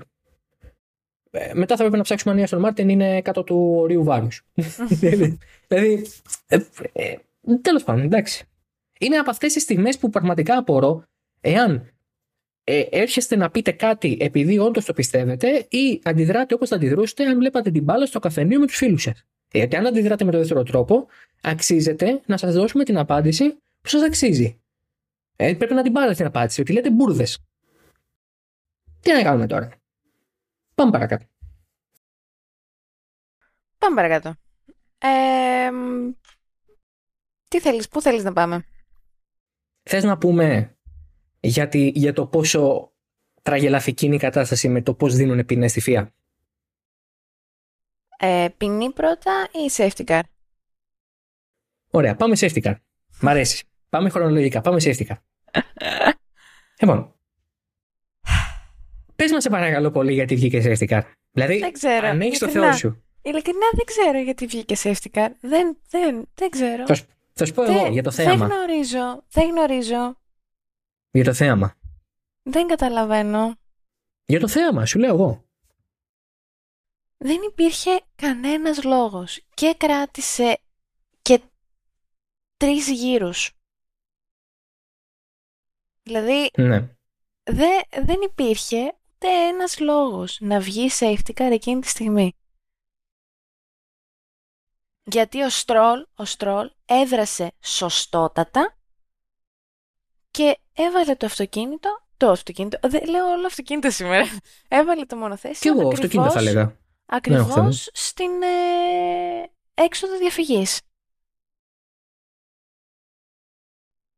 [1.32, 4.46] Ε, μετά θα πρέπει να ψάξουμε αν η Aston Martin είναι κάτω του ορίου βάρους.
[5.00, 5.38] δηλαδή.
[5.68, 6.58] Ε,
[6.94, 7.16] ε,
[7.62, 8.46] Τέλος πάντων, εντάξει.
[9.00, 11.04] Είναι από αυτές τις στιγμές που πραγματικά απορώ
[11.42, 11.92] εάν
[12.64, 17.38] ε, έρχεστε να πείτε κάτι επειδή όντως το πιστεύετε ή αντιδράτε όπως θα αντιδρούσετε αν
[17.38, 19.26] βλέπατε την μπάλα στο καφενείο με τους φίλους σας.
[19.54, 21.08] Γιατί αν αντιδράτε με τον δεύτερο τρόπο,
[21.42, 23.50] αξίζεται να σας δώσουμε την απάντηση
[23.82, 24.62] που σας αξίζει.
[25.36, 27.44] Ε, πρέπει να την πάρετε την απάντηση, ότι λέτε μπουρδες.
[29.00, 29.70] Τι να κάνουμε τώρα;
[30.76, 31.26] Πάμε παρακάτω.
[33.78, 34.36] Πάμε παρακάτω.
[34.98, 35.70] Ε,
[37.48, 38.66] τι θέλεις, πού θέλεις να πάμε;
[39.84, 40.78] Θες να πούμε
[41.40, 42.92] γιατί, για το πόσο
[43.42, 46.14] τραγελαφική είναι η κατάσταση με το πώς δίνουν ποινές στη ΦΙΑ.
[48.18, 50.22] Ε, ποινή πρώτα ή safety car.
[51.90, 52.76] Ωραία, πάμε safety car.
[53.22, 53.66] Μ' αρέσει.
[53.90, 55.16] Πάμε χρονολογικά, πάμε safety car.
[56.82, 57.16] λοιπόν,
[59.16, 61.02] πες μας σε παρακαλώ πολύ γιατί βγήκε safety car.
[61.32, 62.08] Δηλαδή, δεν ξέρω.
[62.08, 63.04] αν έχεις το θεό σου.
[63.22, 65.30] Ειλικρινά δεν ξέρω γιατί βγήκε safety car.
[65.42, 66.86] Δεν, δεν, δεν ξέρω.
[66.86, 66.98] Θα,
[67.34, 68.48] θα σου πω εγώ για το θέαμα.
[68.48, 69.24] Δεν γνωρίζω.
[69.30, 70.18] Δεν γνωρίζω.
[71.12, 71.76] Για το θέαμα.
[72.44, 73.56] Δεν καταλαβαίνω.
[74.26, 75.44] Για το θέαμα, σου λέω εγώ.
[77.26, 80.62] Δεν υπήρχε κανένας λόγος και κράτησε
[81.22, 81.42] και
[82.58, 83.52] τρεις γύρους.
[86.04, 86.96] Δηλαδή, ναι.
[87.44, 92.36] δε, δεν υπήρχε ούτε ένας λόγος να βγει safety car εκείνη τη στιγμή.
[95.04, 98.78] Γιατί ο Στρόλ, ο Στρόλ έδρασε σωστότατα
[100.32, 102.02] και έβαλε το αυτοκίνητο.
[102.18, 102.80] Το αυτοκίνητο.
[102.90, 104.26] Δεν λέω όλο αυτοκίνητο σήμερα.
[104.68, 105.74] Έβαλε το μονοθέσιο.
[105.74, 106.82] Και εγώ αυτοκίνητο θα λέγα.
[107.16, 110.82] Ακριβώς στην ε, έξοδο διαφυγής.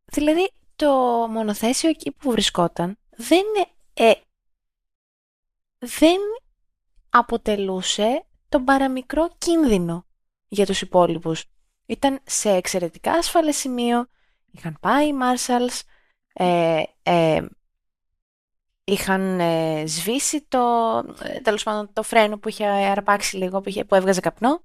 [0.05, 0.91] Δηλαδή το
[1.29, 3.43] μονοθέσιο εκεί που βρισκόταν δεν,
[3.93, 4.12] ε,
[5.77, 6.19] δεν
[7.10, 10.05] αποτελούσε τον παραμικρό κίνδυνο
[10.47, 11.45] για τους υπόλοιπους.
[11.86, 14.08] Ήταν σε εξαιρετικά ασφαλές σημείο,
[14.51, 15.79] είχαν πάει οι Marshalls,
[16.34, 17.45] ε, ε,
[18.86, 20.60] είχαν ε, σβήσει το,
[21.24, 24.63] ε, τέλος πάντων, το φρένο που είχε αρπάξει λίγο, που, είχε, που έβγαζε καπνό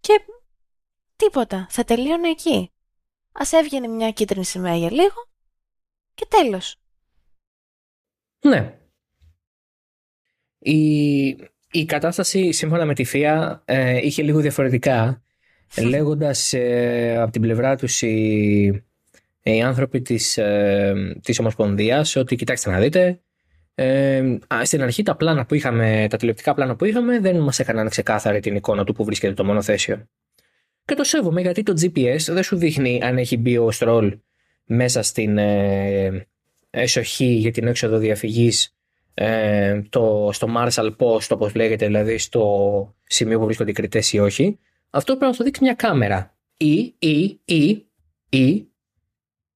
[0.00, 0.20] και
[1.16, 2.70] τίποτα, θα τελείωνε εκεί.
[3.32, 5.28] Ας έβγαινε μια κίτρινη σημαία για λίγο
[6.14, 6.76] και τέλος.
[8.40, 8.78] Ναι.
[10.58, 11.26] Η,
[11.70, 15.22] η κατάσταση σύμφωνα με τη ΦΙΑ ε, είχε λίγο διαφορετικά
[15.82, 18.84] λέγοντας ε, από την πλευρά τους οι,
[19.42, 23.20] οι άνθρωποι της, ε, της Ομοσπονδίας ότι κοιτάξτε να δείτε
[23.78, 27.88] ε, στην αρχή τα πλάνα που είχαμε, τα τηλεοπτικά πλάνα που είχαμε δεν μας έκαναν
[27.88, 30.08] ξεκάθαρη την εικόνα του που βρίσκεται το μονοθέσιο.
[30.84, 34.18] Και το σέβομαι γιατί το GPS δεν σου δείχνει αν έχει μπει ο Στρόλ
[34.64, 36.26] μέσα στην ε,
[36.70, 38.76] εσοχή για την έξοδο διαφυγής
[39.14, 44.18] ε, το, στο Marshall Post όπως λέγεται δηλαδή στο σημείο που βρίσκονται οι κριτές ή
[44.18, 44.58] όχι
[44.90, 47.86] αυτό πρέπει να σου δείξει μια κάμερα ή, ή, ή,
[48.28, 48.68] ή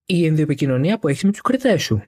[0.05, 2.03] η ενδιοπικοινωνία που έχεις με τους κριτές σου.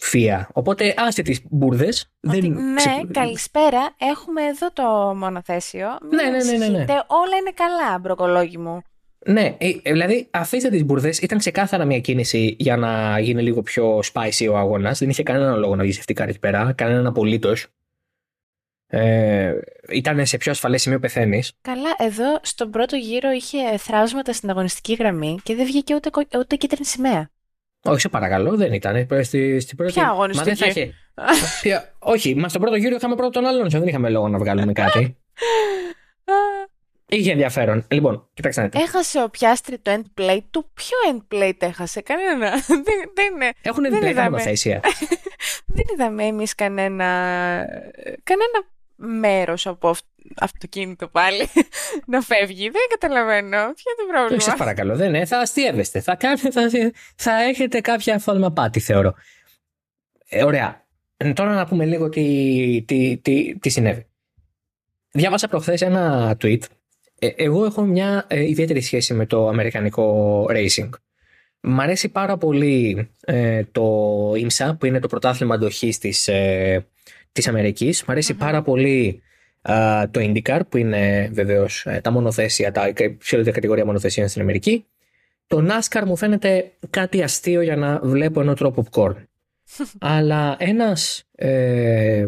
[0.00, 0.48] Φία.
[0.52, 2.10] Οπότε άσε τις μπουρδες.
[2.20, 2.52] Δεν...
[2.52, 3.94] Ναι, καλησπέρα.
[3.98, 5.88] Έχουμε εδώ το μονοθέσιο.
[6.10, 6.84] Ναι, ναι, ναι, ναι, ναι.
[7.06, 8.82] Όλα είναι καλά, μπροκολόγι μου.
[9.26, 11.18] Ναι, ε, δηλαδή αφήστε τις μπουρδες.
[11.18, 14.98] Ήταν ξεκάθαρα μια κίνηση για να γίνει λίγο πιο spicy ο αγώνας.
[14.98, 16.72] Δεν είχε κανένα λόγο να βγει αυτή εκεί πέρα.
[16.72, 17.66] Κανέναν απολύτως
[18.90, 19.54] ε,
[19.88, 21.52] ήταν σε πιο ασφαλές σημείο πεθαίνεις.
[21.60, 26.56] Καλά, εδώ στον πρώτο γύρο είχε θράσματα στην αγωνιστική γραμμή και δεν βγήκε ούτε, ούτε
[26.56, 27.30] κίτρινη σημαία.
[27.82, 29.06] Όχι, σε παρακαλώ, δεν ήταν.
[29.22, 29.92] Στη, στην πρώτη...
[29.92, 31.82] Ποια αγωνιστική; Μα δεν
[32.14, 35.16] Όχι, μα στον πρώτο γύρο είχαμε πρώτο τον άλλον, δεν είχαμε λόγο να βγάλουμε κάτι.
[37.10, 37.84] Είχε ενδιαφέρον.
[37.88, 38.68] Λοιπόν, κοιτάξτε.
[38.72, 42.50] Έχασε ο πιάστρι το end plate του; Ποιο end plate έχασε, κανένα.
[42.86, 43.52] δεν, δεν είναι.
[43.62, 44.80] Έχουν end plate νομοθέσια.
[45.66, 47.04] δεν είδαμε εμείς κανένα.
[48.22, 48.66] κανένα
[48.98, 49.94] μέρος από
[50.36, 51.48] αυτοκίνητο πάλι
[52.06, 52.70] να φεύγει.
[52.70, 53.48] Δεν καταλαβαίνω.
[53.48, 55.24] Ποιο είναι το πρόβλημα; Σα παρακαλώ, δεν είναι.
[55.24, 56.00] Θα αστείευεστε.
[56.00, 56.16] Θα,
[56.50, 56.70] θα,
[57.16, 58.22] θα έχετε κάποια
[58.54, 59.14] πάτη, θεωρώ.
[60.28, 60.86] Ε, ωραία.
[61.16, 64.06] Ε, τώρα να πούμε λίγο τι, τι, τι, τι συνέβη.
[65.10, 66.60] Διάβασα προχθές ένα tweet.
[67.18, 70.88] Ε, εγώ έχω μια ε, ιδιαίτερη σχέση με το αμερικανικό racing.
[71.60, 73.08] Μ' αρέσει πάρα πολύ
[73.72, 76.28] το IMSA που είναι το πρωτάθλημα αντοχής της,
[77.38, 78.04] της Αμερικής.
[78.04, 79.22] Μ' αρεσει πάρα πολύ
[80.10, 84.86] το IndyCar που είναι βεβαίως τα μονοθέσια, τα ψηλότερη κατηγορία μονοθεσίων στην Αμερική.
[85.46, 89.14] Το NASCAR μου φαίνεται κάτι αστείο για να βλέπω ένα τρόπο popcorn.
[89.98, 92.26] Αλλά ένας ε,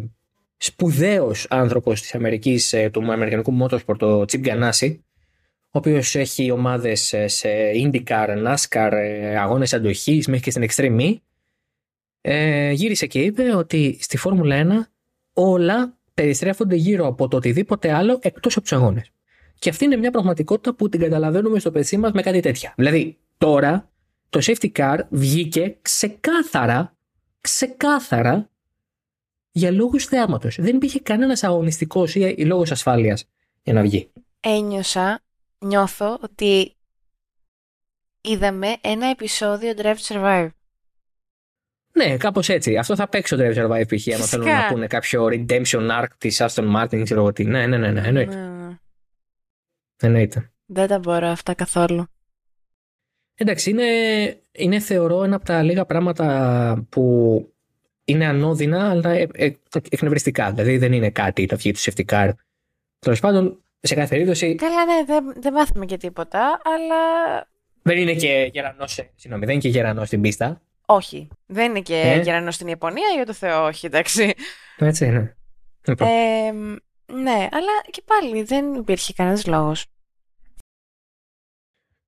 [0.56, 4.96] σπουδαίος άνθρωπος της Αμερικής, ε, του Αμερικανικού Motorsport, ο Chip Ganassi,
[5.72, 11.14] ο οποίος έχει ομάδες ε, σε IndyCar, NASCAR, ε, αγώνες αντοχής μέχρι και στην Extreme
[12.20, 14.90] ε, γύρισε και είπε ότι στη Φόρμουλα 1
[15.32, 19.10] όλα περιστρέφονται γύρω από το οτιδήποτε άλλο εκτός από τους αγώνες.
[19.58, 22.72] Και αυτή είναι μια πραγματικότητα που την καταλαβαίνουμε στο πετσί μας με κάτι τέτοια.
[22.76, 23.90] Δηλαδή τώρα
[24.28, 26.94] το safety car βγήκε ξεκάθαρα
[27.40, 28.50] ξεκάθαρα
[29.52, 30.56] για λόγους θεάματος.
[30.60, 33.28] Δεν υπήρχε κανένας αγωνιστικός ή λόγος ασφάλειας
[33.62, 34.10] για να βγει.
[34.40, 35.20] Ένιωσα,
[35.58, 36.76] νιώθω ότι
[38.20, 40.48] είδαμε ένα επεισόδιο Drive to Survive.
[41.92, 42.76] Ναι, κάπως έτσι.
[42.76, 44.14] Αυτό θα παίξει το Drive to Survive π.χ.
[44.14, 47.44] Αν θέλουν να πούνε κάποιο redemption arc της Aston Martin, ξέρω εγώ τι.
[47.44, 48.34] Ναι, ναι, ναι, ναι, εννοείται.
[48.34, 48.78] Ναι.
[50.02, 50.50] Εννοείται.
[50.66, 52.06] Δεν τα μπορώ αυτά καθόλου.
[53.34, 53.84] Εντάξει, είναι,
[54.52, 57.44] είναι θεωρώ ένα από τα λίγα πράγματα που
[58.04, 59.50] είναι ανώδυνα, αλλά ε, ε,
[59.90, 60.52] εκνευριστικά.
[60.52, 62.30] Δηλαδή δεν είναι κάτι το βγει του safety
[62.98, 64.54] Τέλος πάντων, σε κάθε περίπτωση.
[64.54, 67.46] Καλά, ναι, δεν, δεν μάθαμε και τίποτα, αλλά.
[67.82, 70.62] Δεν είναι και γερανός, ε, συγγνώμη, δεν είναι και γερανός στην πίστα.
[70.92, 71.28] Όχι.
[71.46, 74.34] Δεν είναι και ε; γερανός στην Ιαπωνία, για το Θεό, όχι, εντάξει.
[74.76, 75.36] Έτσι είναι.
[75.86, 76.08] Λοιπόν.
[76.08, 76.52] Ε,
[77.12, 79.86] ναι, αλλά και πάλι δεν υπήρχε κανένας λόγος.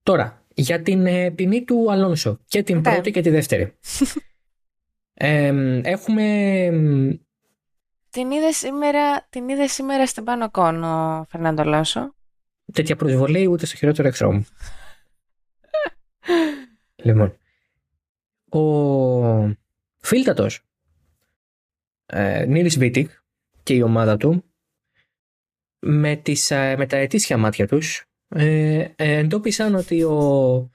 [0.03, 3.79] Τώρα, για την ε, ποινή του Αλόνσο και την πρώτη και τη δεύτερη.
[5.83, 6.69] έχουμε...
[8.11, 12.15] Την είδε σήμερα, την είδε σήμερα στην πάνω κόνο, Φερνάντο Αλόνσο.
[12.73, 14.47] Τέτοια προσβολή ούτε στο χειρότερο εχθρό μου.
[17.05, 17.37] λοιπόν,
[18.59, 19.57] ο
[19.99, 20.65] φίλτατος
[22.07, 23.11] ε, Νίλης Βίτικ
[23.63, 24.45] και η ομάδα του
[25.79, 30.71] με, τις, ε, με τα ετήσια μάτια τους ε, ε, εντόπισαν ότι ο,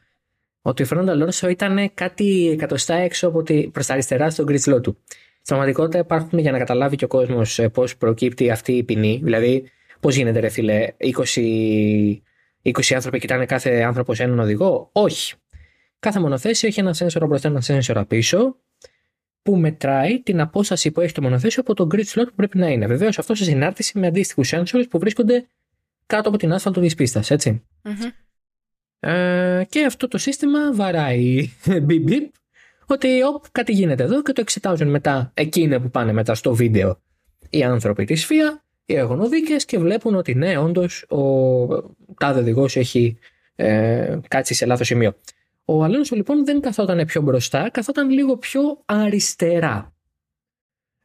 [0.62, 4.82] ότι ο Φερνάντο Αλόνσο ήταν κάτι εκατοστά έξω από τη, προς τα αριστερά στον κριτσλό
[4.82, 4.98] του.
[5.08, 9.20] Στην πραγματικότητα υπάρχουν για να καταλάβει και ο κόσμος ε, πώς προκύπτει αυτή η ποινή.
[9.24, 12.22] Δηλαδή, πώς γίνεται, ρε φίλε, 20,
[12.64, 15.36] 20 άνθρωποι κοιτάνε κάθε άνθρωπο σε έναν οδηγό; Όχι.
[16.00, 18.56] Κάθε μονοθέσιο έχει ένα σένσορα μπροστά, ένα σένσορα πίσω,
[19.42, 22.68] που μετράει την απόσταση που έχει το μονοθέσιο από τον grid slot που πρέπει να
[22.68, 22.88] είναι.
[22.88, 25.48] Βεβαίως αυτό σε συνάρτηση με αντίστοιχους σένσορε που βρίσκονται
[26.06, 27.32] κάτω από την άσφαλτο της πίστας,
[29.00, 31.50] Ε, και αυτό το σύστημα βαράει
[31.84, 32.34] μπιπ μπιπ
[32.86, 37.02] ότι όπ, κάτι γίνεται εδώ και το εξετάζουν μετά εκείνοι που πάνε μετά στο βίντεο
[37.50, 41.22] οι άνθρωποι της ΦΙΑ, οι αγωνοδίκες και βλέπουν ότι ναι, όντως ο
[42.18, 43.18] τάδε οδηγός έχει
[43.56, 45.16] ε, κάτσει σε λάθος σημείο.
[45.70, 49.94] Ο Αλόνσο λοιπόν δεν καθόταν πιο μπροστά, καθόταν λίγο πιο αριστερά.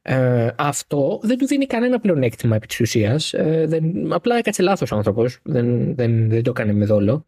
[0.01, 3.33] Ε, αυτό δεν του δίνει κανένα πλεονέκτημα επί της ουσίας.
[3.33, 5.39] Ε, απλά έκατσε λάθος ο άνθρωπος.
[5.43, 7.25] Δεν, δεν, δεν το έκανε με δόλο.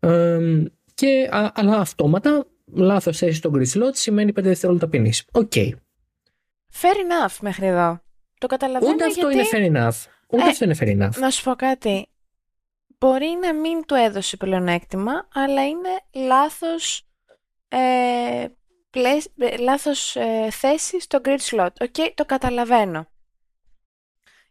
[0.00, 5.12] Ε, και, α, αλλά αυτόματα λάθος θέση στο grid slot σημαίνει 5 δευτερόλεπτα ποινή.
[5.32, 5.52] OK.
[5.54, 5.70] Okay.
[6.80, 8.00] Fair enough μέχρι εδώ.
[8.38, 9.96] Το καταλαβαίνω Ούτε αυτό είναι fair enough.
[10.28, 11.18] Ούτε ε, αυτό είναι fair enough.
[11.18, 12.08] Να σου πω κάτι.
[12.98, 17.08] Μπορεί να μην του έδωσε πλεονέκτημα, αλλά είναι λάθος
[17.68, 18.48] ε,
[18.90, 21.68] ε, λάθος ε, θέση στο grid slot.
[21.80, 23.06] OK, το καταλαβαίνω.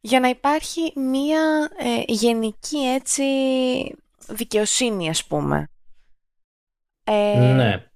[0.02, 3.24] Για να υπάρχει μία ε, γενική έτσι
[4.28, 5.70] δικαιοσύνη, ας πούμε.
[7.04, 7.90] Ε, ναι.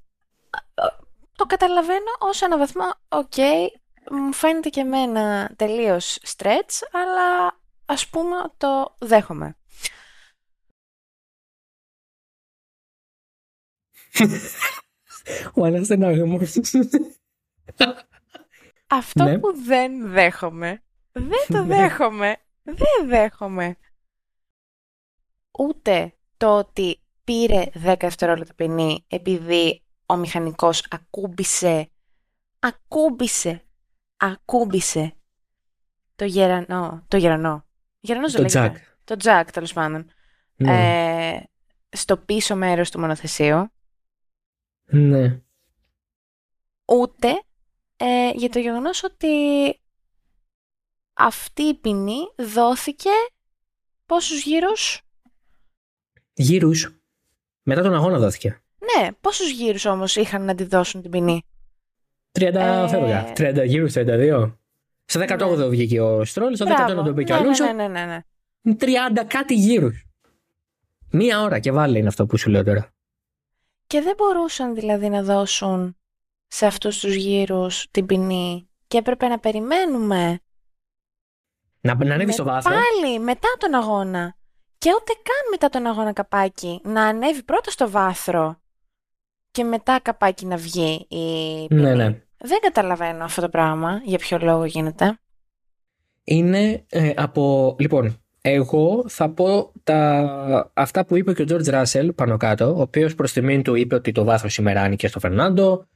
[1.35, 3.37] Το καταλαβαίνω ως ένα βαθμό, οκ,
[4.11, 9.57] μου φαίνεται και εμένα τελείως stretch, αλλά ας πούμε το δέχομαι.
[15.53, 15.99] Ο ένας δεν
[18.87, 19.39] Αυτό ναι.
[19.39, 21.75] που δεν δέχομαι, δεν το ναι.
[21.75, 23.77] δέχομαι, δεν δέχομαι.
[25.59, 31.89] Ούτε το ότι πήρε 10 δευτερόλεπτα ποινή επειδή ο μηχανικός ακούμπησε,
[32.59, 33.63] ακούμπησε,
[34.17, 35.13] ακούμπησε
[36.15, 37.65] το γερανό, το γερανό,
[37.99, 38.77] γερανός το τζακ.
[39.03, 40.11] Το τζακ, τέλος πάντων.
[40.55, 41.39] ε,
[41.89, 43.71] στο πίσω μέρος του μονοθεσίου.
[44.89, 45.41] Ναι.
[46.85, 47.27] Ούτε
[47.97, 49.27] ε, για το γεγονός ότι
[51.13, 52.19] αυτή η ποινή
[52.53, 53.09] δόθηκε
[54.05, 55.01] πόσους γύρους;
[56.33, 57.01] Γύρους.
[57.63, 58.61] Μετά τον αγώνα δόθηκε.
[58.79, 61.43] Ναι, πόσους γύρους όμως είχαν να τη δώσουν την ποινή;
[62.31, 62.87] 30 ε...
[62.87, 63.33] φεύγα.
[63.35, 64.53] 30 γύρους, 32.
[65.05, 65.67] Σε 18 ναι.
[65.67, 67.65] βγήκε ο Στρόλ, στο 19 τον πήγε ο ναι, Αλόνσο.
[67.65, 68.23] Ναι, ναι, ναι,
[68.61, 68.75] ναι.
[68.79, 70.05] 30 κάτι γύρους.
[71.11, 72.93] Μία ώρα και βάλει είναι αυτό που σου λέω τώρα.
[73.89, 75.97] Και δεν μπορούσαν δηλαδή να δώσουν
[76.47, 80.39] σε αυτούς τους γύρους την ποινή και έπρεπε να περιμένουμε.
[81.81, 82.71] Να, να ανέβει στο βάθρο.
[82.73, 84.35] Πάλι μετά τον αγώνα.
[84.77, 86.81] Και ούτε καν μετά τον αγώνα καπάκι.
[86.83, 88.61] Να ανέβει πρώτα στο βάθρο
[89.51, 91.81] και μετά καπάκι να βγει η ποινή.
[91.81, 92.21] Ναι, ναι.
[92.37, 94.01] Δεν καταλαβαίνω αυτό το πράγμα.
[94.03, 95.19] Για ποιο λόγο γίνεται.
[96.23, 97.75] Είναι ε, από...
[97.79, 100.71] Λοιπόν, εγώ θα πω τα...
[100.73, 103.95] αυτά που είπε και ο George Russell πάνω κάτω, ο οποίος προς τιμήν του είπε
[103.95, 105.87] ότι το βάθρο σήμερα άνοιγε στο Φερνάντο,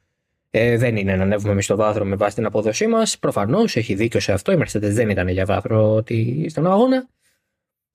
[0.49, 3.19] ε, δεν είναι να ανέβουμε εμείς στο βάθρο με βάση την απόδοσή μας.
[3.19, 4.51] Προφανώς έχει δίκιο σε αυτό.
[4.51, 7.09] Η Mercedes δεν ήταν για βάθρο ότι στον αγώνα.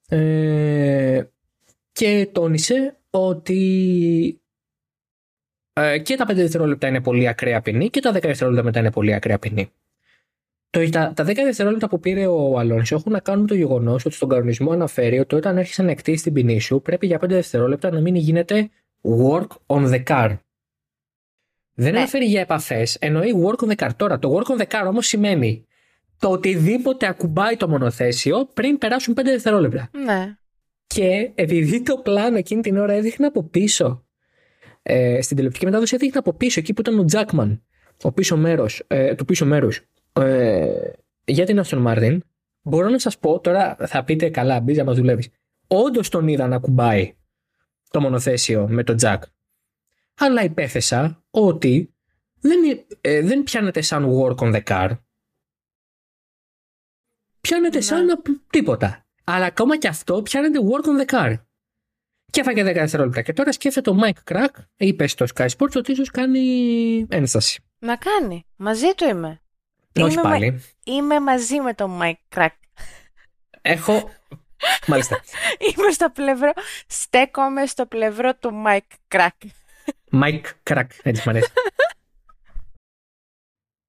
[0.08, 1.22] Ε,
[1.92, 4.40] και τόνισε ότι
[5.72, 8.90] ε, και τα 5 δευτερόλεπτα είναι πολύ ακραία ποινή και τα 10 δευτερόλεπτα μετά είναι
[8.90, 9.70] πολύ ακραία ποινή.
[10.70, 14.14] Το, τα, τα 10 δευτερόλεπτα που πήρε ο Αλόνσο έχουν να κάνουν το γεγονός ότι
[14.14, 17.90] στον κανονισμό αναφέρει ότι όταν έρχεσαι να εκτίσεις την ποινή σου πρέπει για 5 δευτερόλεπτα
[17.90, 18.70] να μην γίνεται
[19.02, 20.37] work on the car.
[21.74, 21.98] Δεν ναι.
[21.98, 23.90] αναφέρει για επαφές, εννοεί work on the car.
[23.96, 25.66] Τώρα, το work on the car όμως σημαίνει
[26.18, 29.90] το οτιδήποτε ακουμπάει το μονοθέσιο πριν περάσουν 5 δευτερόλεπτα.
[30.04, 30.37] Ναι.
[30.87, 34.04] Και επειδή το πλάνο εκείνη την ώρα έδειχνε από πίσω,
[34.83, 37.62] ε, στην τηλεοπτική μετάδοση έδειχνε από πίσω, εκεί που ήταν ο Τζάκμαν,
[38.02, 39.88] ο πίσω μέρος, ε, του πίσω μέρους,
[40.20, 40.92] ε,
[41.24, 42.18] για την Aston Martin,
[42.62, 45.28] μπορώ να σας πω, τώρα θα πείτε καλά, μπίζα μας δουλεύεις.
[45.66, 47.16] Όντως τον είδα να ακουμπάει
[47.90, 49.22] το μονοθέσιο με τον Τζακ
[50.18, 51.94] αλλά υπέθεσα ότι
[52.40, 54.98] δεν, ε, δεν πιάνεται σαν work on the car.
[57.40, 57.83] Πιάνεται ναι.
[57.83, 59.07] σαν τίποτα.
[59.24, 61.37] Αλλά ακόμα και αυτό πιάνεται work on the car.
[62.31, 63.22] Και έφαγε 10 δευτερόλεπτα.
[63.22, 67.62] Και τώρα σκέφτεται το Mike Crack, είπε στο Sky Sports ότι ίσως κάνει ένσταση.
[67.78, 68.44] Να κάνει.
[68.57, 69.40] Μαζί του είμαι.
[70.02, 70.62] Όχι είμαι πάλι.
[70.84, 72.48] Είμαι μαζί με το Mike Crack.
[73.62, 74.11] Έχω.
[74.87, 75.20] Μάλιστα.
[75.66, 76.52] είμαι στο πλευρό.
[76.87, 79.46] Στέκομαι στο πλευρό του Mike Crack.
[80.12, 81.52] Mike Crack, έτσι μ' αρέσει.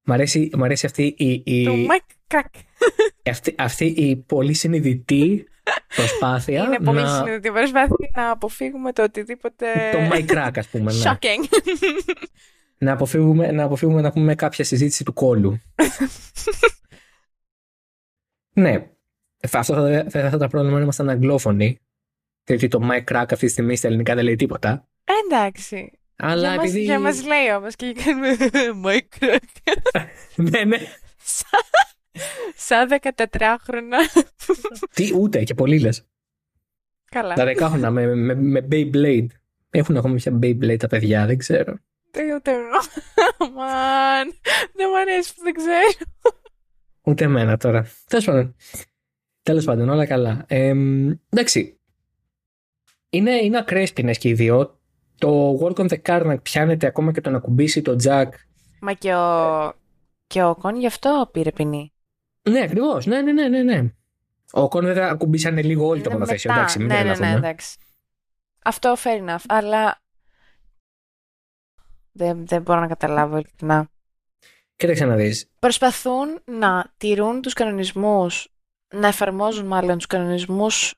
[0.02, 1.42] μ, αρέσει μ' αρέσει αυτή η...
[1.44, 1.64] η...
[1.64, 2.60] Το Mike Crack.
[3.24, 5.48] Αυτή, αυτή η πολύ συνειδητή
[5.96, 7.16] προσπάθεια Είναι πολύ να...
[7.16, 9.66] συνειδητή προσπάθεια να αποφύγουμε το οτιδήποτε...
[9.92, 10.92] Το Mike Crack, ας πούμε.
[10.92, 11.02] Ναι.
[11.04, 11.44] Shocking.
[12.80, 15.60] Να, αποφύγουμε, να αποφύγουμε να πούμε κάποια συζήτηση του κόλου.
[18.62, 18.90] ναι.
[19.52, 21.80] Αυτό θα, θα, θα, θα πρόβλημα να ήμασταν αγγλόφωνοι.
[22.46, 24.88] Γιατί το Mike Crack αυτή τη στιγμή στα ελληνικά δεν λέει τίποτα.
[25.24, 25.92] Εντάξει.
[26.16, 26.78] Αλλά για επειδή...
[26.78, 28.36] Μας, για μας λέει όμως και κάνουμε
[28.84, 29.38] Mike
[30.50, 30.78] ναι, ναι.
[32.56, 34.22] Σαν 14χρονα.
[34.94, 36.06] Τι ούτε και πολύ λες.
[37.10, 37.34] Καλά.
[37.34, 39.26] Τα δεκάχρονα με, με, με Beyblade.
[39.70, 41.78] Έχουν ακόμα πια Beyblade τα παιδιά, δεν ξέρω.
[42.10, 42.80] Τι ούτε εγώ.
[43.54, 44.34] Μαν.
[44.74, 46.10] Δεν μου αρέσει που δεν ξέρω.
[47.02, 47.86] Ούτε εμένα τώρα.
[48.08, 48.56] Τέλος πάντων.
[49.42, 50.44] Τέλος πάντων, όλα καλά.
[50.48, 50.74] Ε,
[51.28, 51.80] εντάξει.
[53.10, 54.80] Είναι, είναι ακραίε ποινέ και οι δύο
[55.18, 58.28] το work on the car να πιάνεται ακόμα και το να κουμπίσει το jack.
[58.80, 59.72] Μα και ο,
[60.26, 61.92] και ο Κον γι' αυτό πήρε ποινή.
[62.42, 63.06] Ναι, ακριβώς.
[63.06, 63.92] Ναι, ναι, ναι, ναι, ναι.
[64.52, 66.52] Ο Κον βέβαια ακουμπήσανε λίγο όλη το μονοθέσιο.
[66.52, 67.76] Εντάξει, μην ναι, ναι, ναι, εντάξει.
[68.64, 69.44] Αυτό fair enough.
[69.48, 70.00] Αλλά
[72.20, 73.90] δεν, δεν μπορώ να καταλάβω ειλικρινά.
[74.76, 75.48] Κοίταξε να δεις.
[75.58, 78.48] Προσπαθούν να τηρούν τους κανονισμούς,
[78.94, 80.94] να εφαρμόζουν μάλλον τους κανονισμούς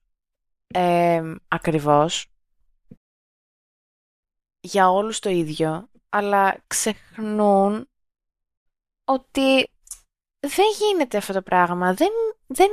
[0.67, 2.27] ε, ακριβώς
[4.61, 7.89] για όλους το ίδιο, αλλά ξεχνούν
[9.05, 9.71] ότι
[10.41, 11.95] δεν γίνεται αυτό το πράγμα.
[11.95, 12.11] Δεν,
[12.47, 12.71] δεν...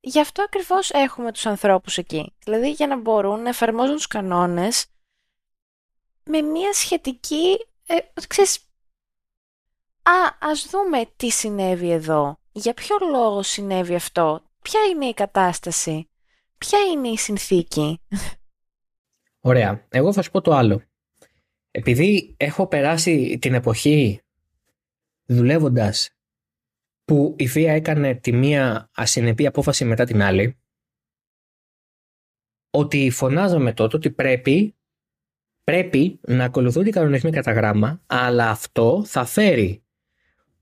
[0.00, 2.34] Γι' αυτό ακριβώς έχουμε τους ανθρώπους εκεί.
[2.44, 4.86] Δηλαδή για να μπορούν να εφαρμόζουν τους κανόνες
[6.24, 7.66] με μια σχετική...
[7.86, 7.96] Ε,
[8.28, 8.58] ξέρεις,
[10.02, 12.38] α, ας δούμε τι συνέβη εδώ.
[12.52, 16.08] Για ποιο λόγο συνέβη αυτό; Ποια είναι η κατάσταση;
[16.58, 18.00] Ποια είναι η συνθήκη;
[19.40, 19.86] Ωραία.
[19.88, 20.82] Εγώ θα σου πω το άλλο.
[21.70, 24.20] Επειδή έχω περάσει την εποχή
[25.26, 26.10] δουλεύοντας
[27.04, 30.58] που η βία έκανε τη μία ασυνεπή απόφαση μετά την άλλη,
[32.70, 34.76] ότι φωνάζαμε τότε ότι πρέπει,
[35.64, 39.82] πρέπει να ακολουθούν οι κανονισμοί κατά γράμμα, αλλά αυτό θα φέρει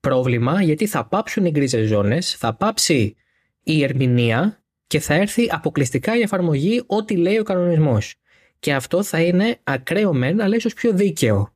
[0.00, 3.16] πρόβλημα γιατί θα πάψουν οι γκρίζες ζώνες, θα πάψει
[3.62, 8.14] η ερμηνεία και θα έρθει αποκλειστικά η εφαρμογή ό,τι λέει ο κανονισμός.
[8.58, 11.54] Και αυτό θα είναι ακραίο μεν, αλλά ίσως πιο δίκαιο.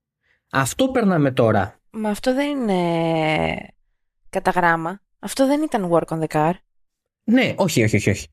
[0.50, 1.80] Αυτό περνάμε τώρα.
[1.90, 3.68] Μα αυτό δεν είναι
[4.30, 5.00] κατά γράμμα.
[5.18, 6.52] Αυτό δεν ήταν work on the car.
[7.24, 8.10] Ναι, όχι, όχι, όχι.
[8.10, 8.26] όχι.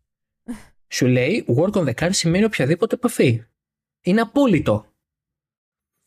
[0.96, 3.44] Σου λέει work on the car σημαίνει οποιαδήποτε επαφή.
[4.02, 4.93] Είναι απόλυτο.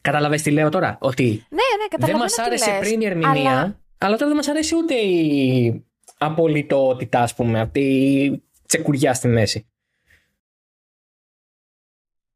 [0.07, 3.07] Κατάλαβες τι λέω τώρα, ότι Ναι, ναι, δεν καταλαβαίνω μας τι άρεσε λες, πριν η
[3.07, 3.81] ερμηνεία, αλλά...
[3.99, 5.85] αλλά- τώρα δεν μας αρέσει ούτε η
[6.19, 9.67] απολυτότητα, ας πούμε, αυτή η τσεκουριά στη μέση.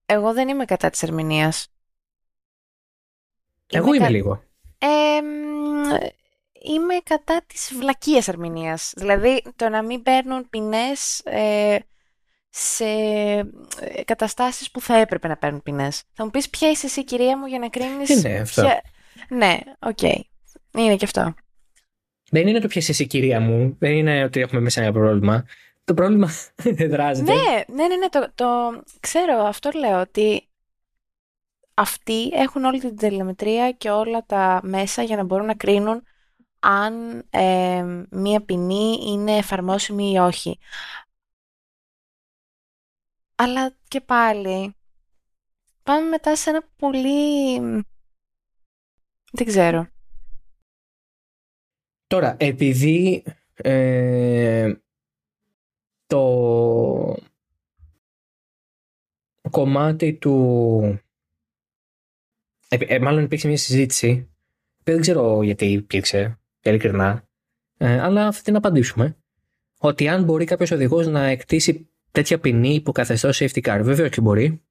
[0.06, 1.68] Εγώ δεν είμαι κατά της ερμηνείας.
[3.66, 4.42] Εγώ είμαι κα- λίγο.
[4.78, 5.82] Ε, μ,
[6.74, 8.92] είμαι κατά της βλακίας ερμηνείας.
[8.96, 11.78] Δηλαδή, το να μην παίρνουν ποινές ε,
[12.50, 13.44] σε ε,
[14.04, 16.02] καταστάσεις που θα έπρεπε να παίρνουν ποινές.
[16.12, 18.08] Θα μου πεις ποια είσαι εσύ, κυρία μου, για να κρίνεις...
[18.08, 18.62] Τι είναι αυτό.
[18.62, 18.82] ποια-
[19.28, 20.02] Ναι, οκ.
[20.78, 21.34] Είναι και αυτό.
[22.30, 25.44] Δεν είναι το ποια εσύ κυρία μου, δεν είναι ότι έχουμε μέσα ένα πρόβλημα.
[25.84, 26.30] Το πρόβλημα
[26.76, 27.32] δεν δράζεται.
[27.32, 27.42] Ναι,
[27.74, 28.46] ναι, ναι, ναι, το, το
[29.00, 30.48] ξέρω, αυτό λέω, ότι
[31.74, 36.02] αυτοί έχουν όλη την τηλεμετρία και όλα τα μέσα για να μπορούν να κρίνουν
[36.60, 40.58] αν ε, μία ποινή είναι εφαρμόσιμη ή όχι.
[43.42, 44.74] Αλλά και πάλι,
[45.82, 47.58] πάμε μετά σε ένα πολύ...
[49.32, 49.88] Δεν ξέρω.
[52.06, 53.24] Τώρα, επειδή
[53.54, 54.74] ε,
[56.06, 57.16] το
[59.50, 61.00] κομμάτι του...
[62.68, 64.30] Ε, ε, μάλλον υπήρξε μια συζήτηση,
[64.76, 67.28] που δεν ξέρω γιατί υπήρξε, ειλικρινά,
[67.76, 69.16] ε, αλλά θα την απαντήσουμε.
[69.78, 74.20] Ότι αν μπορεί κάποιος οδηγός να εκτίσει τέτοια ποινή υπό καθεστώς safety car, βέβαια και
[74.20, 74.62] μπορεί.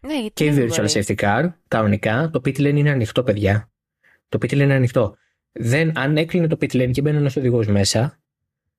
[0.00, 0.92] Ναι, γιατί Και δεν virtual μπορεί.
[1.06, 2.30] safety car, κανονικά.
[2.32, 3.70] Το pit lane είναι ανοιχτό, παιδιά.
[4.28, 5.16] Το pit lane είναι ανοιχτό.
[5.52, 8.18] Δεν, αν έκλεινε το pit lane και μπαίνει ένας οδηγός μέσα,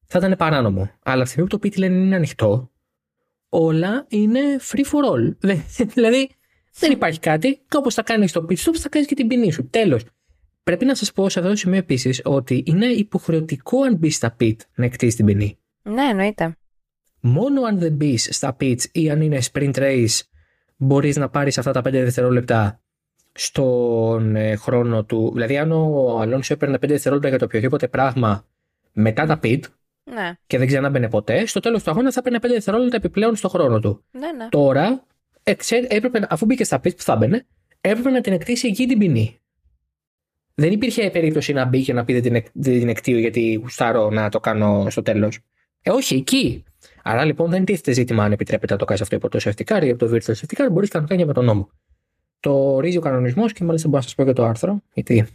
[0.06, 0.90] θα ήταν παράνομο.
[1.04, 2.72] Αλλά από τη στιγμή που το pit lane είναι ανοιχτό,
[3.50, 4.40] όλα είναι
[4.72, 5.36] free for all.
[5.40, 6.30] Δεν- δηλαδή,
[6.74, 7.56] δεν υπάρχει κάτι.
[7.68, 9.68] Και όπως θα κάνεις το pit stop, θα κάνεις και την ποινή σου.
[9.70, 10.04] Τέλος.
[10.64, 14.36] Πρέπει να σας πω σε αυτό το σημείο επίσης ότι είναι υποχρεωτικό αν μπεις στα
[14.40, 15.58] pit να εκτίσεις την ποινή.
[15.84, 16.58] Ναι, εννοείται.
[17.20, 20.20] Μόνο αν δεν μπεις στα pits ή αν είναι sprint race,
[20.78, 22.82] μπορείς να πάρεις αυτά τα 5 δευτερόλεπτα
[23.32, 25.32] στον ε, χρόνο του.
[25.34, 28.46] Δηλαδή, αν ο Αλόνσο έπαιρνε 5 δευτερόλεπτα για το οποιοδήποτε πράγμα
[28.92, 29.60] μετά τα pit
[30.04, 33.50] Ναι, και δεν ξανάμπαινε ποτέ, στο τέλος του αγώνα θα έπαιρνε 5 δευτερόλεπτα επιπλέον στο
[33.50, 34.04] χρόνο του.
[34.12, 34.48] ναι, ναι.
[34.50, 35.04] Τώρα,
[35.44, 37.46] ε, ξέρει, έπρεπε, να- αφού μπήκε στα pit που θα έμπαινε,
[37.82, 39.40] έπρεπε να την εκτίσει εκεί την ποινή.
[40.56, 43.54] Δεν υπήρχε περίπτωση να μπει και να πει δεν την, εκ- δεν την εκτείω γιατί
[43.54, 45.40] γουστάρω να το κάνω στο τέλος.
[45.82, 46.64] Ε, όχι, εκεί.
[47.10, 49.84] Άρα λοιπόν δεν τίθεται ζήτημα αν επιτρέπεται να το κάνει αυτό υπό το safety car
[49.84, 51.70] ή από το virtual safety car, μπορείς κανονικά και με τον νόμο.
[52.40, 55.28] Το ορίζει ο κανονισμός και μάλιστα μπορώ να σας πω και το άρθρο, γιατί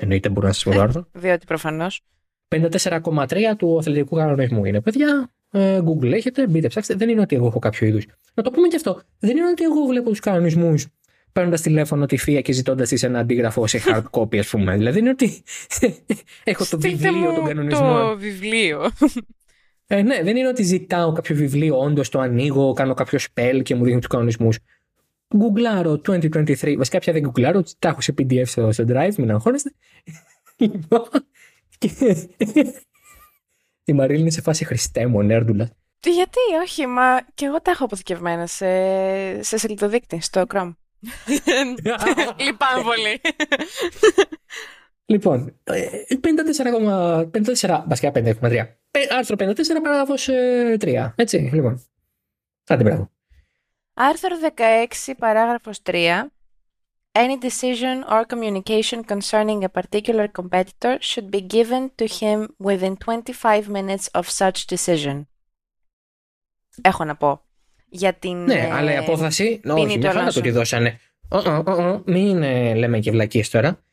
[0.00, 1.06] εννοείται μπορώ να σας πω το άρθρο.
[1.12, 2.02] Διότι προφανώς.
[2.48, 5.30] 54,3 του αθλητικού κανονισμού είναι, παιδιά.
[5.50, 6.94] Ε, Google έχετε, μπείτε, ψάξτε.
[6.94, 8.06] Δεν είναι ότι εγώ έχω κάποιο είδους.
[8.34, 9.00] Να το πούμε και αυτό.
[9.18, 10.86] Δεν είναι ότι εγώ βλέπω τους κανονισμούς
[11.32, 14.76] παίρνοντας τηλέφωνο τη θεία και ζητώντας της ένα αντίγραφο σε hard copy, ας πούμε.
[14.76, 15.42] Δηλαδή είναι ότι
[16.44, 18.00] έχω το Στείλτε βιβλίο μου των κανονισμών.
[18.00, 18.90] Το βιβλίο.
[19.92, 23.74] Ε, ναι, δεν είναι ότι ζητάω κάποιο βιβλίο, όντως το ανοίγω, κάνω κάποιο spell και
[23.74, 24.58] μου δίνει τους κανονισμούς.
[25.36, 26.74] Γκουγκλάρω 2023.
[26.76, 29.72] Βασικά πια δεν γκουγκλάρω, τα έχω σε PDF στο, στο drive, μην αγχώνεστε.
[30.56, 31.08] Λοιπόν.
[31.78, 32.28] και-
[33.84, 35.68] Η Μαρίλη είναι σε φάση Χριστέ μου, νέρντουλας.
[36.00, 38.66] Τι, γιατί, όχι, μα και εγώ τα έχω αποθηκευμένα σε,
[39.42, 40.74] σε σελίδοδείκτη, στο Chrome.
[42.44, 43.20] Λυπάμαι πολύ.
[45.10, 45.86] Λοιπόν, ε,
[46.20, 48.52] 54,54, βασικά 5,3.
[48.90, 49.52] Ε, Άρθρο 54,
[49.82, 51.12] παράγραφος ε, 3.
[51.14, 51.84] Έτσι, λοιπόν.
[52.66, 53.10] Άντε, μπράβο.
[53.94, 54.36] Άρθρο
[55.06, 55.92] 16, παράγραφος 3.
[57.12, 63.68] Any decision or communication concerning a particular competitor should be given to him within 25
[63.68, 65.22] minutes of such decision.
[66.82, 67.42] Έχω να πω.
[67.88, 68.44] Για την...
[68.44, 69.60] Ναι, ε, αλλά η απόφαση.
[69.62, 70.38] ποινή Όχι, του μια χαρά το Αλόνσο.
[70.38, 70.98] ότι δώσανε.
[71.28, 73.84] Ω, ω, ω, ω, Μην ε, λέμε και βλακίες τώρα.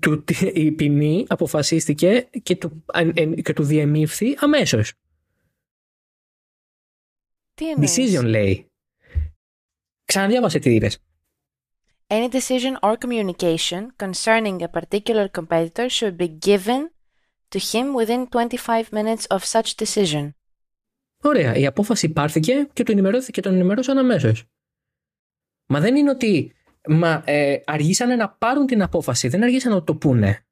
[0.00, 4.92] Του, η ποινή αποφασίστηκε και του, αν- εν- και του διεμήφθη αμέσως.
[7.54, 8.70] Τι εννοείς; Decision λέει.
[10.04, 10.98] Ξαναδιάβασε τι είπες.
[12.06, 16.90] Any decision or communication concerning a particular competitor should be given
[17.48, 20.30] to him within 25 minutes of such decision.
[21.22, 21.56] Ωραία.
[21.56, 24.44] Η απόφαση πάρθηκε και του ενημερώθηκε και τον ενημερώσαν αμέσως.
[25.66, 26.52] Μα δεν είναι ότι.
[26.88, 30.46] Μα ε, αργήσανε να πάρουν την απόφαση, δεν αργήσανε να το πούνε.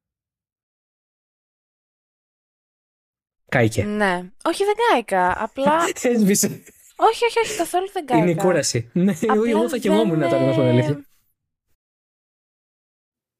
[3.48, 3.84] Κάηκε.
[3.84, 4.30] Ναι.
[4.44, 5.42] Όχι, δεν κάηκα.
[5.42, 5.84] Απλά.
[6.02, 6.46] Έσβησε.
[6.96, 8.24] όχι, όχι, όχι, καθόλου δεν κάηκα.
[8.24, 8.90] Είναι η κούραση.
[8.92, 11.04] Ναι, εγώ, Απλά εγώ θα κοιμόμουν δεν, τώρα να πω την ε, αλήθεια.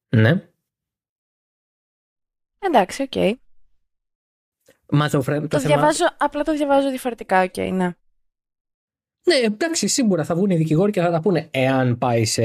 [0.09, 0.49] Ναι.
[2.59, 3.39] Εντάξει, οκ.
[4.93, 5.75] Μα το, το, Το θέμα...
[5.75, 7.95] διαβάζω, απλά το διαβάζω διαφορετικά, οκ, ναι.
[9.23, 12.43] Ναι, εντάξει, σίγουρα θα βγουν οι δικηγόροι και θα τα πούνε εάν πάει σε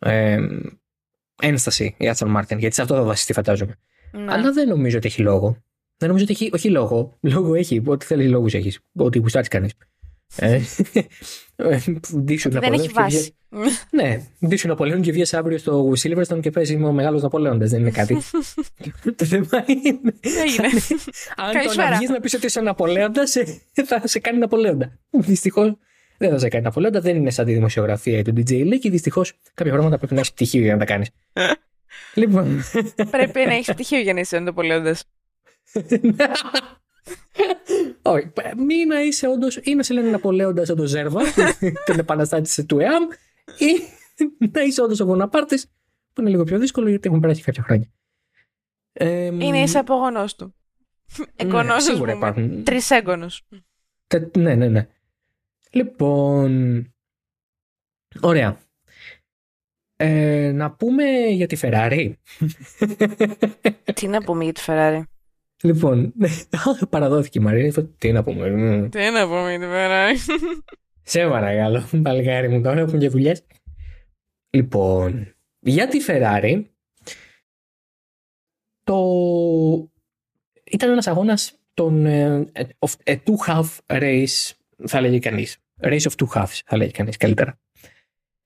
[0.00, 0.38] ε,
[1.42, 3.74] ένσταση η Aston Martin, γιατί σε αυτό θα βασιστεί, φαντάζομαι.
[4.12, 4.32] ναι.
[4.32, 5.56] Αλλά δεν νομίζω ότι έχει λόγο.
[5.96, 7.18] Δεν νομίζω ότι έχει, όχι λόγο.
[7.20, 7.82] Λόγο έχει.
[7.86, 8.80] Ό,τι θέλεις λόγους έχεις.
[8.94, 9.72] Ό,τι γουστάρεις κανείς.
[10.36, 10.60] Ε,
[12.18, 13.34] ντύσου δεν Ναπολέον έχει και βάση.
[13.50, 17.70] βγες- Ναι, ντύσου Ναπολέον και βγει αύριο στο Silverstone και παίζει είμαι ο μεγάλος Ναπολέοντας.
[17.70, 18.18] Δεν είναι κάτι.
[19.16, 20.00] το θέμα είναι.
[20.20, 20.66] Έγινε.
[21.36, 21.90] Αν το Καλησπέρα.
[21.90, 23.36] να βγεις να πεις ότι είσαι Ναπολέοντας,
[23.86, 24.98] θα σε κάνει Ναπολέοντα.
[25.10, 25.72] Δυστυχώς
[26.18, 27.00] δεν θα σε κάνει Ναπολέοντα.
[27.00, 30.20] Δεν είναι σαν τη δημοσιογραφία ή του DJ Lee και δυστυχώς κάποια πράγματα πρέπει να
[30.20, 31.08] έχεις πτυχίο για να τα κάνεις.
[32.14, 32.62] λοιπόν.
[33.10, 34.96] Πρέπει να έχεις πτυχίο για να είσαι ανταπολέοντα.
[38.02, 38.30] Όχι.
[38.56, 41.20] Μη να είσαι όντως ή να σε λένε Ναπολέοντας σαν τον Ζέρβα,
[41.86, 43.02] τον επαναστάτη του ΕΑΜ,
[43.58, 45.66] ή να είσαι όντως ο Βοναπάρτης,
[46.12, 47.88] που είναι λίγο πιο δύσκολο γιατί έχουν περάσει κάποια χρόνια.
[48.92, 50.54] Ε, Είναι είσαι απόγονό του.
[51.36, 52.64] Εγγονός, ναι, σίγουρα υπάρχουν.
[52.64, 53.42] Τρισέγγονος.
[54.06, 54.88] Τε- Ναι, ναι, ναι.
[55.70, 56.84] Λοιπόν.
[58.20, 58.60] Ωραία.
[59.96, 62.12] Ε, να πούμε για τη Ferrari.
[63.94, 65.02] Τι να πούμε για τη Ferrari;
[65.62, 66.14] Λοιπόν,
[66.90, 67.72] παραδόθηκε η Μαρία.
[67.98, 68.50] Τι να πούμε.
[68.50, 68.88] μ.
[68.88, 70.38] Τι να πούμε για τη Ferrari.
[71.02, 73.44] Σε παρακαλώ, παλικάρι μου, τώρα έχουν και δουλειές.
[74.50, 76.64] Λοιπόν, για τη Ferrari,
[78.84, 78.98] το...
[80.64, 82.46] ήταν ένας αγώνας των ε,
[82.78, 84.50] of a two-half race,
[84.86, 85.58] θα λέγει κανείς.
[85.80, 87.58] Race of two halves, θα λέγει κανείς καλύτερα.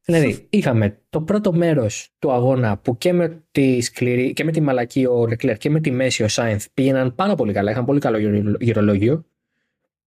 [0.05, 4.61] Δηλαδή, είχαμε το πρώτο μέρος του αγώνα που και με τη σκληρή και με τη
[4.61, 8.01] μαλακή ο Leclerc και με τη μέση ο Sainz πήγαιναν πάρα πολύ καλά, είχαν πολύ
[8.01, 9.25] καλό γυρο- γυρολόγιο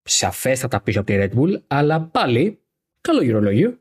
[0.05, 2.59] σαφέστατα πίσω από τη Red Bull, αλλά πάλι
[3.01, 3.79] καλό γυρολόγιο.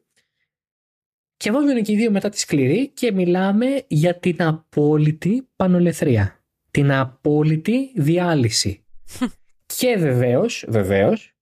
[1.36, 6.44] Και βάζουν και οι δύο μετά τη σκληρή και μιλάμε για την απόλυτη πανολεθρία.
[6.70, 8.84] Την απόλυτη διάλυση.
[9.78, 11.33] και βεβαίως, βεβαίως,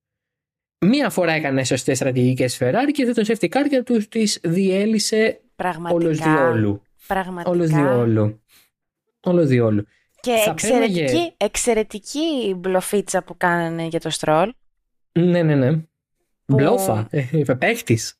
[0.82, 5.16] μία φορά έκανε σωστές στρατηγικές Ferrari και δεν το safety car και του τι διέλυσε
[5.16, 6.24] όλος Πραγματικά.
[6.24, 6.82] διόλου.
[7.06, 7.50] Πραγματικά.
[7.50, 8.42] Όλος διόλου.
[9.20, 9.86] Όλος διόλου.
[10.20, 14.52] Και Θα εξαιρετική, πέρναγε- εξαιρετική μπλοφίτσα που κάνανε για το στρόλ.
[15.12, 15.72] Ναι, ναι, ναι.
[16.44, 17.06] Που- Μπλόφα.
[17.10, 18.14] Ε, είπε παίχτης.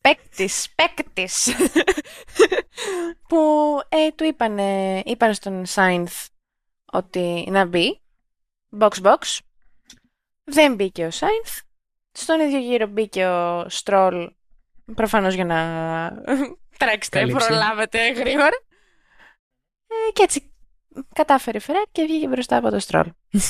[0.00, 1.48] Παίκτης, παίκτης.
[3.28, 3.36] που
[3.88, 6.26] ε, του είπανε, είπαν στον Σάινθ
[6.92, 8.00] ότι να μπει.
[8.78, 9.38] Box box.
[10.44, 11.60] Δεν μπήκε ο Σάινθ.
[12.12, 14.30] Στον ίδιο γύρο μπήκε ο Στρόλ.
[14.94, 15.58] Προφανώς για να
[16.78, 17.46] τρέξετε, Κάλυψε.
[17.46, 18.56] προλάβετε γρήγορα.
[19.86, 20.52] Ε, και έτσι
[21.14, 23.10] κατάφερε η Ferrari και βγήκε μπροστά από το Στρόλ.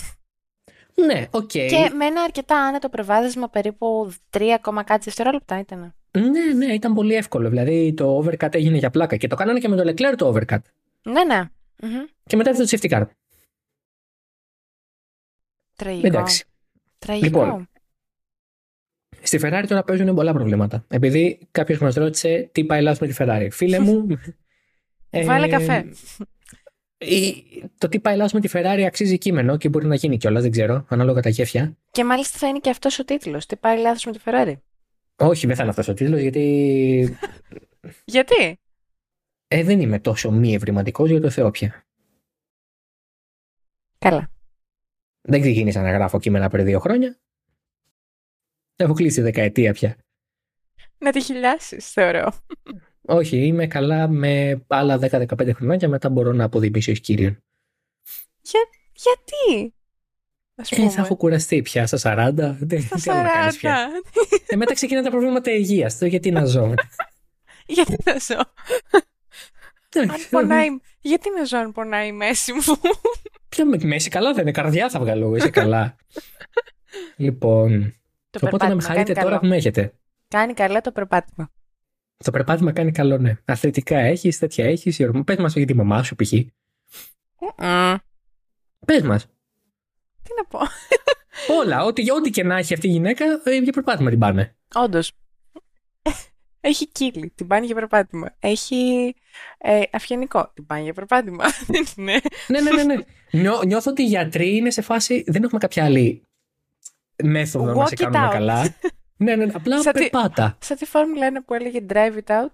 [0.97, 1.47] Ναι, οκ.
[1.47, 5.95] Και με ένα αρκετά άνετο προβάδισμα, περίπου 3, ακόμα κάτι δευτερόλεπτα ήταν.
[6.11, 7.49] Ναι, ναι, ήταν πολύ εύκολο.
[7.49, 10.59] Δηλαδή το overcut έγινε για πλάκα και το κάνανε και με το Leclerc το overcut.
[11.03, 11.43] Ναι, ναι.
[11.83, 12.05] Μμμ.
[12.27, 13.07] Και μετά έφτασε το safety car.
[15.77, 16.07] Τραγικό.
[16.07, 16.45] Εντάξει.
[17.07, 17.45] Τραγικό.
[17.45, 17.69] Λοιπόν,
[19.23, 20.85] Στη Ferrari τώρα παίζουν πολλά προβλήματα.
[20.89, 23.49] Επειδή κάποιος μας ρώτησε τι πάει λάθος με τη Ferrari.
[23.51, 24.07] Φίλε μου.
[25.11, 25.85] ε, Βάλε καφέ.
[26.99, 27.45] η-
[27.79, 30.51] το τι πάει λάθος με τη Ferrari αξίζει κείμενο και μπορεί να γίνει κιόλας, δεν
[30.51, 31.77] ξέρω, ανάλογα τα γέφια.
[31.91, 33.47] Και μάλιστα θα είναι και αυτός ο τίτλος.
[33.47, 34.55] Τι πάει λάθος με τη Ferrari;
[35.17, 37.19] Όχι, δεν θα είναι αυτός ο τίτλος, γιατί
[38.05, 38.59] Γιατί;
[39.49, 41.87] ε, δεν είμαι τόσο μη ευρηματικός για το Θεό πια.
[43.99, 44.29] Καλά.
[45.29, 47.19] Δεν ξεκίνησα να γράφω κείμενα πριν δύο χρόνια.
[48.77, 49.97] Έχω κλείσει δεκαετία πια.
[50.99, 52.33] Να τη χιλιάσει, θεωρώ.
[53.07, 57.43] Όχι, είμαι καλά με άλλα 10-15 χρόνια, μετά μπορώ να αποδημήσω εις κύριον.
[58.93, 59.75] Γιατί;
[60.55, 60.87] Ας πούμε.
[60.87, 61.99] Ε, θα έχω κουραστεί πια στα
[62.29, 62.57] 40.
[62.61, 63.59] Δεν Στα τι άλλο να κάνεις 40.
[63.59, 63.89] πια.
[64.47, 65.99] Ε, μετά ξεκινάνε τα προβλήματα υγείας.
[65.99, 66.75] Το γιατί να ζω.
[67.67, 68.41] Γιατί να ζω.
[69.89, 70.29] Δεν Αν ξέρω.
[70.31, 70.69] πονάει.
[71.07, 72.61] Γιατί να ζω αν πονάει η μέση μου;
[73.49, 74.51] Ποια με μέση καλά δεν είναι.
[74.51, 75.25] Καρδιά θα βγάλω.
[75.25, 75.97] εγώ, Είσαι καλά.
[77.17, 77.95] λοιπόν.
[78.31, 79.39] Το Οπότε να με περπάτημα χαρείτε κάνει τώρα καλό.
[79.39, 79.95] που με έχετε.
[80.29, 81.51] Κάνει καλά το περπάτημα.
[82.17, 83.37] Το περπάτημα κάνει καλό, ναι.
[83.45, 85.01] Αθλητικά έχεις, τέτοια έχεις.
[85.25, 86.33] Πες μας για τη μαμά σου, π.χ.
[86.33, 87.95] Μμμ.
[88.87, 89.27] Πες μας.
[90.23, 90.59] Τι να πω.
[91.61, 91.85] Όλα.
[91.85, 94.57] Ό,τι, ό,τι και να έχει αυτή η γυναίκα, ε, για περπάτημα την πάνε.
[94.75, 95.13] Όντως.
[96.67, 98.35] Έχει κύλι, την πάνε για περπάτημα.
[98.39, 99.15] Έχει
[99.59, 101.45] ε, αυγενικό, την πάνε για περπάτημα.
[101.67, 102.21] Δεν είναι.
[102.49, 102.83] ναι, ναι, ναι.
[102.95, 103.03] ναι.
[103.31, 105.25] Νιώ, νιώθω ότι οι γιατροί είναι σε φάση.
[105.27, 106.23] Δεν έχουμε κάποια άλλη
[107.23, 108.33] μέθοδο να Walk σε it κάνουμε out.
[108.33, 108.75] καλά.
[109.17, 110.59] ναι, ναι, απλά Σαν τι- περπάτα.
[110.61, 112.47] Σαν τη Φόρμουλα 1 που έλεγε Drive it out.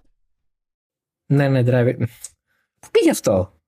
[1.25, 1.97] Ναι, ναι, drive.
[2.79, 3.59] Πού πήγε αυτό;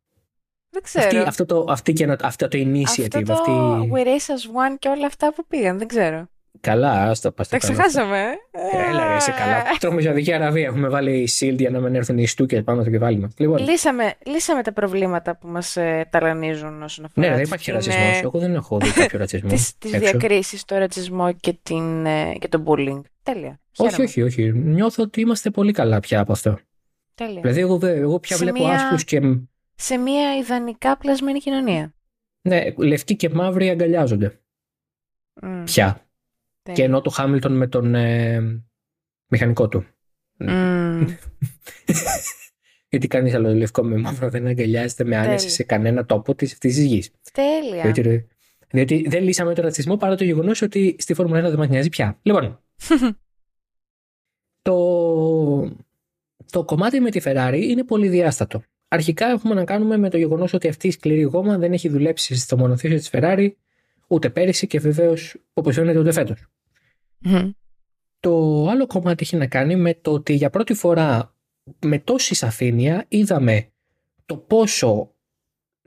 [0.69, 1.23] Δεν Αυτή, ξέρω.
[1.27, 3.01] αυτό, το, αυτή και, ένα- αυτό το initiative.
[3.01, 3.51] Αυτό το Αυτή...
[3.93, 6.27] We Race as One και όλα αυτά που πήγαν, δεν ξέρω.
[6.61, 8.19] Καλά, άστα πας Τα ξεχάσαμε.
[8.51, 8.89] ε.
[8.89, 9.63] Έλα, ρε, είσαι καλά.
[9.79, 10.65] Τρώμε Σαουδική Αραβία.
[10.65, 13.33] Έχουμε βάλει shield για να μην έρθουν οι στούκες πάνω στο κεφάλι μας.
[13.37, 17.65] Λοιπόν, Λύσαμε, λύσαμε τα προβλήματα που μας ε, ταλανίζουν όσον αφορά ναι, δεν τις- υπάρχει
[17.65, 18.11] την, ρατσισμό.
[18.13, 19.49] ε, Εγώ δεν έχω δει κάποιο ρατσισμό.
[19.49, 20.09] τις, τις έξω.
[20.17, 23.01] διακρίσεις, το ρατσισμό και, την, ε, και το bullying.
[23.23, 23.59] Τέλεια.
[23.77, 24.03] Όχι, Χαίρομαι.
[24.03, 24.51] όχι, όχι.
[24.51, 26.57] Νιώθω ότι είμαστε πολύ καλά πια από αυτό.
[27.15, 27.41] Τέλεια.
[27.41, 29.21] Δηλαδή, εγώ, δε- εγώ πια Σε βλέπω μια- άσπρους και.
[29.75, 31.93] Σε μια ιδανικά πλασμένη κοινωνία.
[32.41, 34.39] Ναι, λευκοί και μαύροι αγκαλιάζονται.
[35.41, 36.02] Μμ, Πια.
[36.63, 36.79] Τέλεια.
[36.79, 38.41] Και ενώ το Χάμιλτον με τον ε,
[39.27, 39.85] μηχανικό του.
[40.37, 41.05] Μμ,
[42.89, 45.49] Γιατί κανείς άλλο λευκό με μαύρο δεν αγκαλιάζεται με άνεση Τέλεια.
[45.49, 47.11] σε κανένα τόπο της αυτής της γης.
[47.33, 47.91] τέλεια.
[47.91, 48.27] Διότι,
[48.69, 51.89] διότι δεν λύσαμε τον ρατσισμό παρά το γεγονός ότι στη Φόρμουλα 1 δεν μας νοιάζει
[51.89, 52.19] πια.
[52.21, 52.59] Λοιπόν,
[54.61, 54.75] το,
[56.51, 58.63] το κομμάτι με τη Ferrari είναι πολύ διάστατο.
[58.87, 62.35] Αρχικά έχουμε να κάνουμε με το γεγονός ότι αυτή η σκληρή γόμα δεν έχει δουλέψει
[62.35, 63.49] στο μονοθέσιο της Ferrari
[64.13, 66.47] ούτε πέρυσι και βεβαίως όπω φαίνεται ούτε φέτος.
[67.19, 67.49] Μμ,
[68.19, 71.35] Το άλλο κομμάτι έχει να κάνει με το ότι για πρώτη φορά
[71.85, 73.71] με τόση σαφήνεια είδαμε
[74.25, 75.15] το πόσο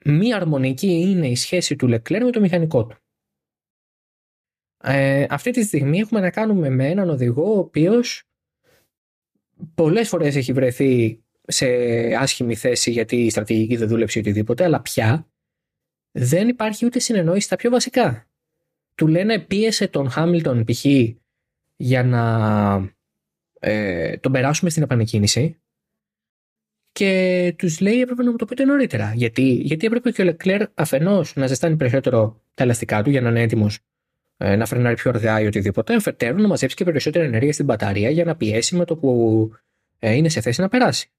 [0.05, 2.97] μη αρμονική είναι η σχέση του Λεκλέρ με το μηχανικό του.
[4.83, 8.23] Ε, αυτή τη στιγμή έχουμε να κάνουμε με έναν οδηγό ο οποίος
[9.75, 11.67] πολλές φορές έχει βρεθεί σε
[12.15, 15.31] άσχημη θέση γιατί η στρατηγική δεν δούλεψε ή οτιδήποτε, αλλά πια
[16.19, 18.27] δεν υπάρχει ούτε συνεννόηση στα πιο βασικά.
[18.95, 20.85] Του λένε πίεσε τον Χάμιλτον π.χ.
[21.77, 22.23] για να
[23.61, 25.61] ε, τον περάσουμε στην επανεκκίνηση
[26.93, 29.13] και τους λέει έπρεπε να μου το πείτε νωρίτερα.
[29.15, 33.29] Γιατί, γιατί έπρεπε και ο Λεκλέρ αφενός να ζεστάνει περισσότερο τα ελαστικά του για να
[33.29, 33.79] είναι έτοιμος
[34.37, 38.11] ε, να φρενάρει πιο αργά ή οτιδήποτε, αφετέρου να μαζέψει και περισσότερη ενέργεια στην μπαταρία
[38.11, 39.51] για να πιέσει με το που
[39.99, 41.11] ε, είναι σε θέση να περάσει.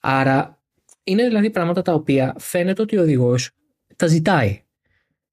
[0.00, 0.62] Άρα
[1.04, 3.50] είναι δηλαδή πράγματα τα οποία φαίνεται ότι ο οδηγός
[4.00, 4.62] τα ζητάει.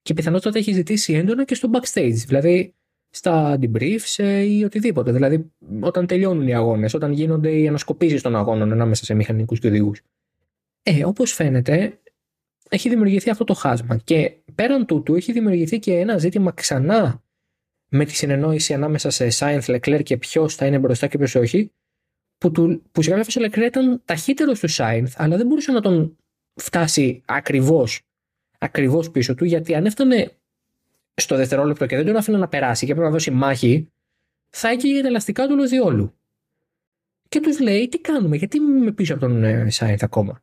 [0.02, 2.16] Και πιθανότατα έχει ζητήσει έντονα και στο backstage.
[2.26, 2.74] Δηλαδή
[3.10, 5.12] στα debriefs ε, ή οτιδήποτε.
[5.12, 9.66] Δηλαδή όταν τελειώνουν οι αγώνες, όταν γίνονται οι ανασκοπήσεις των αγώνων ανάμεσα σε μηχανικούς και
[9.66, 10.02] οδηγούς.
[10.82, 11.98] Ε, όπως φαίνεται,
[12.68, 13.96] έχει δημιουργηθεί αυτό το χάσμα.
[13.96, 17.22] Και πέραν τούτου, έχει δημιουργηθεί και ένα ζήτημα ξανά
[17.88, 21.72] με τη συνεννόηση ανάμεσα σε Sainz, Leclerc και ποιος θα είναι μπροστά και ποιος όχι.
[22.38, 25.72] Που, του, που σε κάποια φάση ο Leclerc ήταν ταχύτερος του Sainz, αλλά δεν μπορούσε
[25.72, 26.16] να τον
[26.54, 28.07] φτάσει ακριβώς
[28.58, 30.32] ακριβώς πίσω του, γιατί αν έφτανε
[31.14, 33.90] στο δευτερόλεπτο και δεν τον άφηνε να περάσει και έπρεπε να δώσει μάχη,
[34.48, 36.12] θα έκαιγε τα ελαστικά του όλο διόλου.
[37.28, 40.42] Και τους λέει, τι κάνουμε, γιατί είμαι πίσω από τον ε, Σάινθ ακόμα.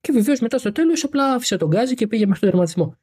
[0.00, 2.94] Και βεβαίως μετά στο τέλος απλά άφησε τον γκάζι και πήγε μέχρι τον τερματισμό.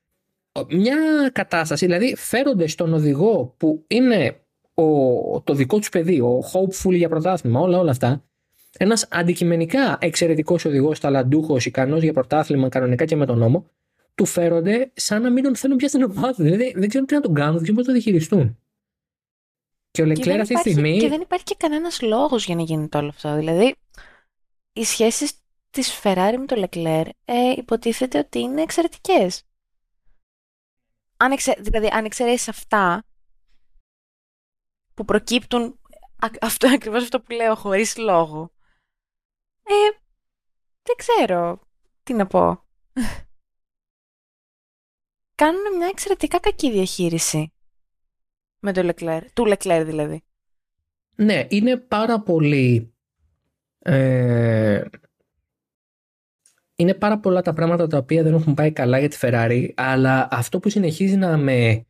[0.52, 4.40] Ο- Μια κατάσταση, δηλαδή φέρονται στον οδηγό που είναι
[4.74, 8.24] ο, το δικό τους παιδί, ο hopeful για πρωτάθλημα, όλα, όλα αυτά.
[8.78, 13.70] Ένας αντικειμενικά εξαιρετικός οδηγός, ταλαντούχος, ικανός για πρωτάθλημα κανονικά και με τον νόμο,
[14.16, 16.44] του φέρονται σαν να μην τον θέλουν πια στην ομάδα.
[16.44, 18.60] Δηλαδή δεν ξέρουν τι να τον κάνουν, δεν ξέρουν πώς να το διαχειριστούν.
[19.92, 21.00] Και ο Και Λεκλέρ δεν, αυτή τη υπάρχει, στιγμή.
[21.00, 23.36] και δεν υπάρχει και κανένας λόγος για να γίνεται όλο αυτό.
[23.36, 23.76] Δηλαδή,
[24.74, 25.34] οι σχέσεις
[25.70, 29.44] της Ferrari με το Leclerc ε, υποτίθεται ότι είναι εξαιρετικές.
[31.18, 33.04] Αν εξε, δηλαδή, αν εξαιρέσεις αυτά
[34.94, 35.80] που προκύπτουν
[36.20, 38.52] α, αυτό, ακριβώς αυτό που λέω χωρίς λόγο,
[39.64, 39.98] ε,
[40.84, 41.60] δεν ξέρω
[42.04, 42.64] τι να πω.
[45.36, 47.54] Κάνουν μια εξαιρετικά κακή διαχείριση
[48.60, 50.24] με το Leclerc, του Leclerc δηλαδή.
[51.16, 52.94] Ναι, είναι πάρα πολύ.
[53.80, 54.84] Ε,
[56.76, 60.28] είναι πάρα πολλά τα πράγματα τα οποία δεν έχουν πάει καλά για τη Ferrari, αλλά
[60.32, 61.86] αυτό που συνεχίζει να με,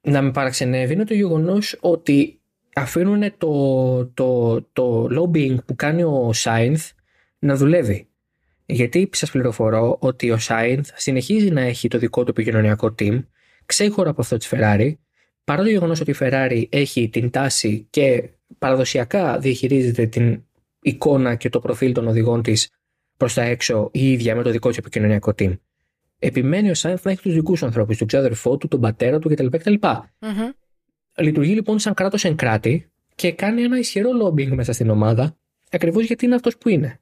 [0.00, 2.40] να με παραξενεύει είναι το γεγονός ότι
[2.74, 6.90] αφήνουν το, το, το lobbying που κάνει ο Sainz
[7.38, 8.08] να δουλεύει.
[8.66, 13.24] Γιατί σας πληροφορώ ότι ο Sainz συνεχίζει να έχει το δικό του επικοινωνιακό team,
[13.66, 14.92] ξέχωρα από αυτό της Ferrari,
[15.44, 20.42] παρά το γεγονός ότι η Ferrari έχει την τάση και παραδοσιακά διαχειρίζεται την
[20.80, 22.70] εικόνα και το προφίλ των οδηγών της
[23.16, 25.58] προς τα έξω η ίδια με το δικό της επικοινωνιακό team.
[26.18, 29.28] Επιμένει ο Sainz να έχει τους δικούς του ανθρώπους, τον ξάδερφό του, τον πατέρα του
[29.28, 29.46] κτλ.
[29.46, 29.74] κτλ.
[30.20, 30.50] Μμμ.
[31.18, 35.36] Λειτουργεί λοιπόν σαν κράτος εν κράτη και κάνει ένα ισχυρό lobbying μέσα στην ομάδα
[35.70, 37.00] ακριβώς γιατί είναι αυτός που είναι.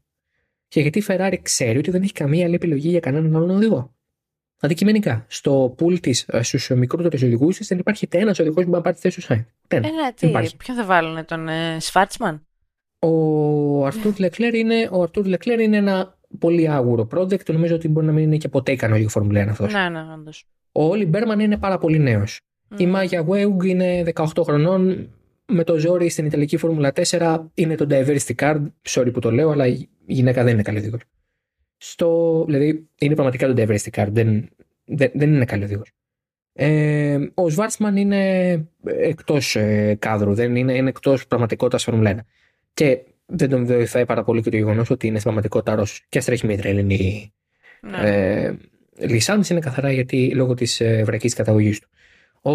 [0.74, 3.94] Και γιατί η Ferrari ξέρει ότι δεν έχει καμία άλλη επιλογή για κανέναν άλλον οδηγό;
[4.60, 8.70] Αντικειμενικά, στο pool της, στους μικρότερους οδηγούς της, δεν υπάρχει ούτε ένα οδηγός που μπορεί
[8.70, 9.44] να πάρει τη θέση του Sainz.
[9.68, 9.90] Ε, Ένα.
[9.90, 10.56] ναι, τι, υπάρχει.
[10.56, 12.46] ποιον θα βάλουν, τον ε, Σφάρτσμαν.
[12.98, 17.52] Ο Αρτούρ Λεκλέρ είναι, ο Arthur Leclerc είναι ένα πολύ άγουρο project.
[17.52, 19.72] Νομίζω ότι μπορεί να μην είναι και ποτέ ικανό για Φόρμουλα 1 αυτός.
[19.72, 20.44] Ναι, ναι, όντως.
[20.72, 22.40] Ο Όλι Μπέρμαν είναι πάρα πολύ νέος.
[22.76, 25.10] Η Μάγια Βέουγκ είναι 18 χρονών.
[25.46, 28.62] Με το ζόρι στην Ιταλική Φόρμουλα 4 είναι το diversity card.
[28.88, 31.00] Sorry που το λέω, αλλά η γυναίκα δεν είναι καλή οδηγός.
[31.76, 34.08] Στο, δηλαδή είναι πραγματικά το diversity card.
[34.10, 34.48] Δεν,
[34.84, 35.92] δεν, δεν είναι καλή οδηγός.
[36.52, 38.52] Ε, ο Σβάρτσμαν είναι
[38.84, 42.18] εκτός ε, κάδρου, δεν είναι, είναι εκτός πραγματικότητας Φόρμουλα 1.
[42.74, 46.04] Και δεν τον βοηθάει πάρα πολύ και το γεγονός ότι είναι στην πραγματικότητα Ρώσος.
[46.08, 47.32] Και αστρέχει μήτρα Ελληνική.
[47.80, 47.96] Ναι.
[48.02, 48.56] Ε,
[48.98, 51.88] Λισάνης είναι καθαρά γιατί λόγω της ε, εβραϊκής καταγωγής του.
[52.50, 52.52] Ο,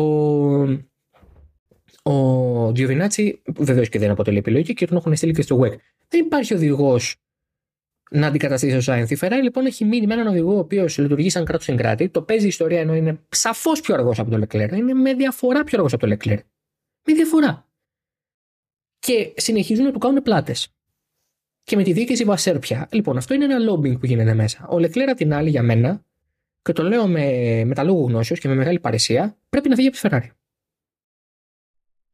[2.14, 5.76] ο Τζιοβινάτσι βεβαίως και δεν αποτελεί επιλογή και τον έχουν στείλει και στο WEC.
[6.08, 7.16] Δεν υπάρχει οδηγός
[8.12, 9.12] να αντικαταστήσει ο Σάινθ.
[9.12, 12.10] Η Ferrari λοιπόν έχει μείνει με έναν οδηγό ο οποίος λειτουργεί σαν κράτος συγκράτη.
[12.10, 14.72] Το παίζει η ιστορία ενώ είναι σαφώς πιο αργός από τον Leclerc.
[14.72, 16.40] Είναι με διαφορά πιο αργός από τον Leclerc.
[17.06, 17.68] Με διαφορά.
[19.00, 20.74] Και συνεχίζουν να του κάνουν πλάτες.
[21.64, 22.88] Και με τη διοίκηση Βασέρ πια.
[22.92, 24.68] Λοιπόν, αυτό είναι ένα lobbying που γίνεται μέσα.
[24.68, 26.04] Ο Leclerc απ' την άλλη για μένα,
[26.62, 27.26] και το λέω με,
[27.66, 30.39] με τα λόγου γνώσεως και με μεγάλη παρεσία, πρέπει να φύγει από τη Ferrari.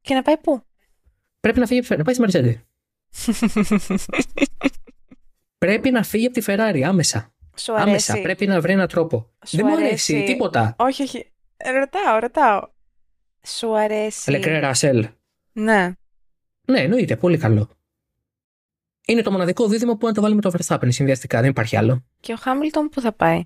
[0.06, 0.62] Και να πάει πού;
[1.40, 1.98] Πρέπει να φύγει από τη Ferrari.
[1.98, 2.56] Να πάει στη Mercedes.
[5.58, 7.34] Πρέπει να φύγει από τη Ferrari άμεσα.
[7.58, 7.90] Σου αρέσει.
[7.90, 8.22] Άμεσα.
[8.22, 9.30] Πρέπει να βρει έναν τρόπο.
[9.46, 10.34] Σου Δεν μου αρέσει αρέσει.
[10.34, 10.76] τίποτα.
[10.78, 11.32] Όχι, όχι.
[11.58, 12.62] Ε, Ρωτάω, ρωτάω.
[13.48, 14.32] Σου αρέσει.
[14.32, 15.08] Λεκρέ Ρασέλ.
[15.52, 15.94] Ναι.
[16.66, 17.16] Ναι, εννοείται.
[17.18, 17.70] Πολύ καλό.
[19.08, 21.42] Είναι το μοναδικό δίδυμο που αν το βάλουμε το Verstappen συνδυαστικά.
[21.42, 22.06] Δεν υπάρχει άλλο.
[22.20, 23.42] Και ο Χάμιλτον που θα πάει;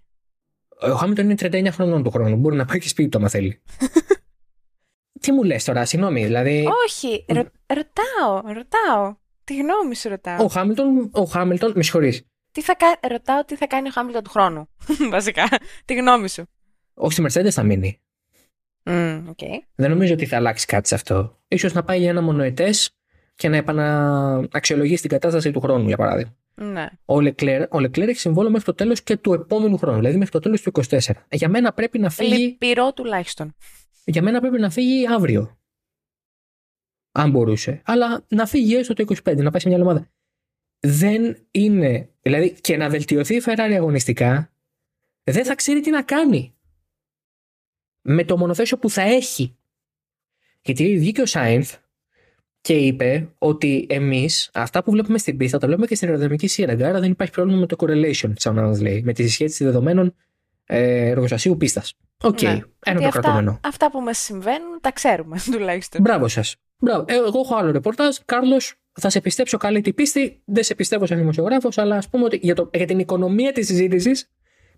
[0.82, 2.36] Ο Χάμιλτον είναι 39 χρονών του χρόνου.
[2.36, 3.62] Μπορεί να πάει και σπίτι του άμα θέλει.
[5.20, 6.24] Τι μου λες τώρα, συγγνώμη.
[6.26, 9.15] Δηλαδή, Όχι, ρω- ρωτάω, ρωτάω.
[9.43, 10.43] Τη γνώμη σου ρωτάω.
[10.43, 12.24] ο Χάμιλτον, ο Χάμιλτον, με συγχωρείς.
[12.51, 13.09] Τι θα κα...
[13.09, 14.70] Ρωτάω τι θα κάνει ο Χάμιλτον του χρόνου.
[15.11, 15.43] Βασικά.
[15.86, 16.43] Τη γνώμη σου.
[16.93, 18.01] Όχι στη Mercedes θα μείνει.
[18.84, 19.38] Μμ, οκ.
[19.76, 21.38] Δεν νομίζω ότι θα αλλάξει κάτι σε αυτό.
[21.47, 22.91] Ίσως να πάει για ένα μονοετές
[23.36, 26.36] και να επαναξιολογήσει την κατάσταση του χρόνου, για παράδειγμα.
[26.55, 26.86] Ναι.
[27.05, 30.32] Ο Leclerc, ο Leclerc έχει συμβόλαιο μέχρι το τέλος και του επόμενου χρόνου, δηλαδή μέχρι
[30.32, 30.97] το τέλος του 24.
[31.28, 33.55] Ε, Για μένα πρέπει να φύγει, Λυπηρό τουλάχιστον.
[34.10, 35.60] Για μένα πρέπει να φύγει αύριο.
[37.12, 37.82] Αν μπορούσε.
[37.86, 40.12] Αλλά να φύγει έστω το 25, να πάει σε μια άλλη ομάδα.
[40.80, 42.10] Δεν είναι.
[42.22, 44.53] Δηλαδή και να βελτιωθεί η Ferrari αγωνιστικά,
[45.24, 46.53] δεν θα ξέρει τι να κάνει.
[48.01, 49.57] Με το μονοθέσιο που θα έχει.
[50.62, 51.76] Γιατί βγήκε ο Σάινθ
[52.62, 56.88] και είπε ότι εμείς αυτά που βλέπουμε στην πίστα τα βλέπουμε και στην αεροδρομική σύραγγα.
[56.89, 60.16] Άρα δεν υπάρχει πρόβλημα με το correlation, σαν να μας λέει, με τη συσχέτιση δεδομένων
[60.66, 61.97] ε, εργοστασίου πίστας.
[62.24, 62.49] Οκ, Ναι.
[62.49, 63.59] ένα Γιατί το αυτά, κρατούμενο.
[63.63, 66.01] αυτά που μας συμβαίνουν τα ξέρουμε τουλάχιστον.
[66.01, 66.55] Μπράβο σας.
[66.78, 67.05] Μπράβο.
[67.07, 68.17] Ε, εγώ έχω άλλο ρεπορτάζ.
[68.26, 70.41] Κάρλος, θα σε πιστέψω καλή την πίστη.
[70.45, 73.67] Δεν σε πιστεύω σαν δημοσιογράφος, αλλά ας πούμε ότι για, το, για την οικονομία της
[73.67, 74.30] συζήτησης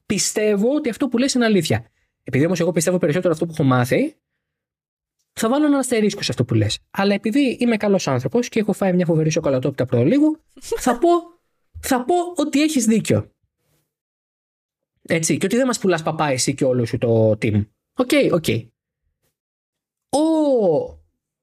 [0.05, 1.85] πιστεύω ότι αυτό που λες είναι αλήθεια.
[2.23, 4.15] Επειδή όμως εγώ πιστεύω περισσότερο αυτό που έχω μάθει,
[5.33, 6.79] θα βάλω ένα αστερίσκο σε αυτό που λες.
[6.91, 11.09] Αλλά επειδή είμαι καλός άνθρωπος και έχω φάει μια φοβερή σοκολατόπιτα προλίγου, θα πω,
[11.81, 13.30] θα πω ότι έχεις δίκιο.
[15.01, 17.65] Έτσι, και ότι δεν μας πουλάς παπά εσύ και όλο σου το team.
[17.93, 18.45] OK, OK.
[20.09, 20.99] Ο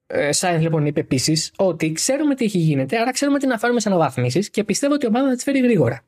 [0.07, 3.89] ε, Σάινθ λοιπόν είπε επίσης ότι ξέρουμε τι γίνεται, άρα ξέρουμε τι να φέρουμε σε
[3.89, 6.07] αναβάθμισεις και πιστεύω ότι η ομάδα θα τις φέρει γρήγορα.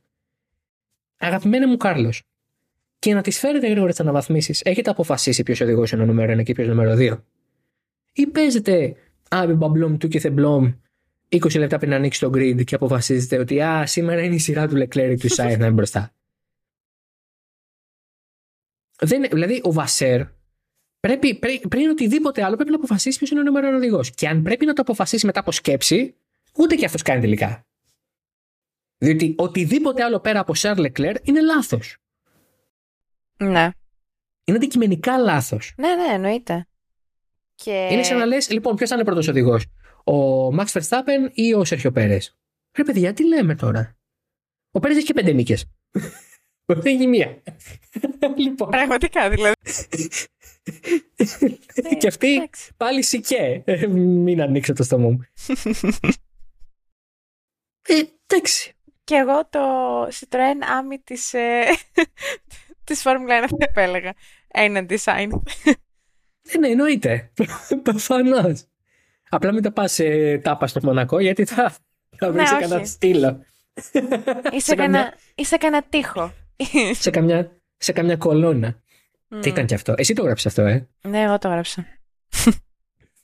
[1.18, 2.22] Αγαπημένε μου Κάρλος,
[2.98, 6.42] και να τις φέρετε γρήγορα τις αναβαθμίσεις, έχετε αποφασίσει ποιος οδηγός είναι ο νούμερο 1
[6.42, 7.18] και ποιος νούμερο 2.
[8.12, 8.94] Ή παίζετε
[9.28, 10.72] α μπε μπα μπλομ του κίθε μπλομ
[11.28, 14.76] 20 λεπτά πριν ανοίξει το grid και αποφασίζετε ότι α, σήμερα είναι η σειρά του
[14.76, 16.12] Leclerc του Σάινθ να είναι μπροστά.
[19.00, 20.22] Δεν, δηλαδή ο Βασέρ
[21.00, 24.10] πρέπει, πρέ- πριν οτιδήποτε άλλο πρέπει να αποφασίσει ποιος είναι ο νούμερο ένα οδηγός.
[24.10, 26.14] Και αν πρέπει να το αποφασίσει μετά από σκέψη,
[26.56, 27.66] ούτε και αυτός κάνει τελικά.
[28.98, 31.96] Διότι οτιδήποτε άλλο πέρα από Σαρ Λεκλέρ είναι λάθος.
[33.36, 33.70] Ναι.
[34.44, 35.72] Είναι αντικειμενικά λάθος.
[35.76, 36.66] Ναι, ναι, εννοείται.
[37.54, 37.88] Και...
[37.90, 39.66] Είναι σαν να λες, λοιπόν, ποιος θα είναι πρώτος οδηγός,
[40.04, 42.18] ο Max Verstappen ή ο Σέρχιο Πέρε.
[42.76, 43.96] Ρε παιδιά, τι λέμε τώρα;
[44.70, 45.64] Ο Πέρε έχει και πέντε νίκες.
[46.74, 47.42] Δεν έχει μία.
[48.36, 49.54] λοιπόν, Πραγματικά, δηλαδή.
[51.98, 52.72] και αυτή εντάξει.
[52.76, 53.62] πάλι σικέ.
[53.64, 55.20] Ε, Μην ανοίξω το στόμα μου.
[57.88, 58.72] Ε, εντάξει.
[59.04, 59.60] Και εγώ το
[60.06, 61.62] Citroën Ami της, ε,
[62.84, 64.12] της Formula 1 θα επέλεγα.
[64.48, 65.28] Ένα design.
[66.52, 67.32] Ε, ναι, εννοείται.
[67.82, 68.64] Προφανώς.
[69.28, 71.74] Απλά μην τα πας ε, τάπα στο Μονακό γιατί θα,
[72.16, 72.86] θα βρεις Ναι, κανένα όχι.
[72.86, 73.44] στήλο.
[74.52, 76.32] Είσαι καμιά- κανένα είσαι κανένα τείχο.
[77.00, 78.82] σε, καμιά, σε καμιά κολόνα.
[79.28, 79.40] Μμ.
[79.40, 81.86] Τι ήταν κι αυτό; Εσύ το γράψει αυτό, ε; Ναι, εγώ το έγραψα.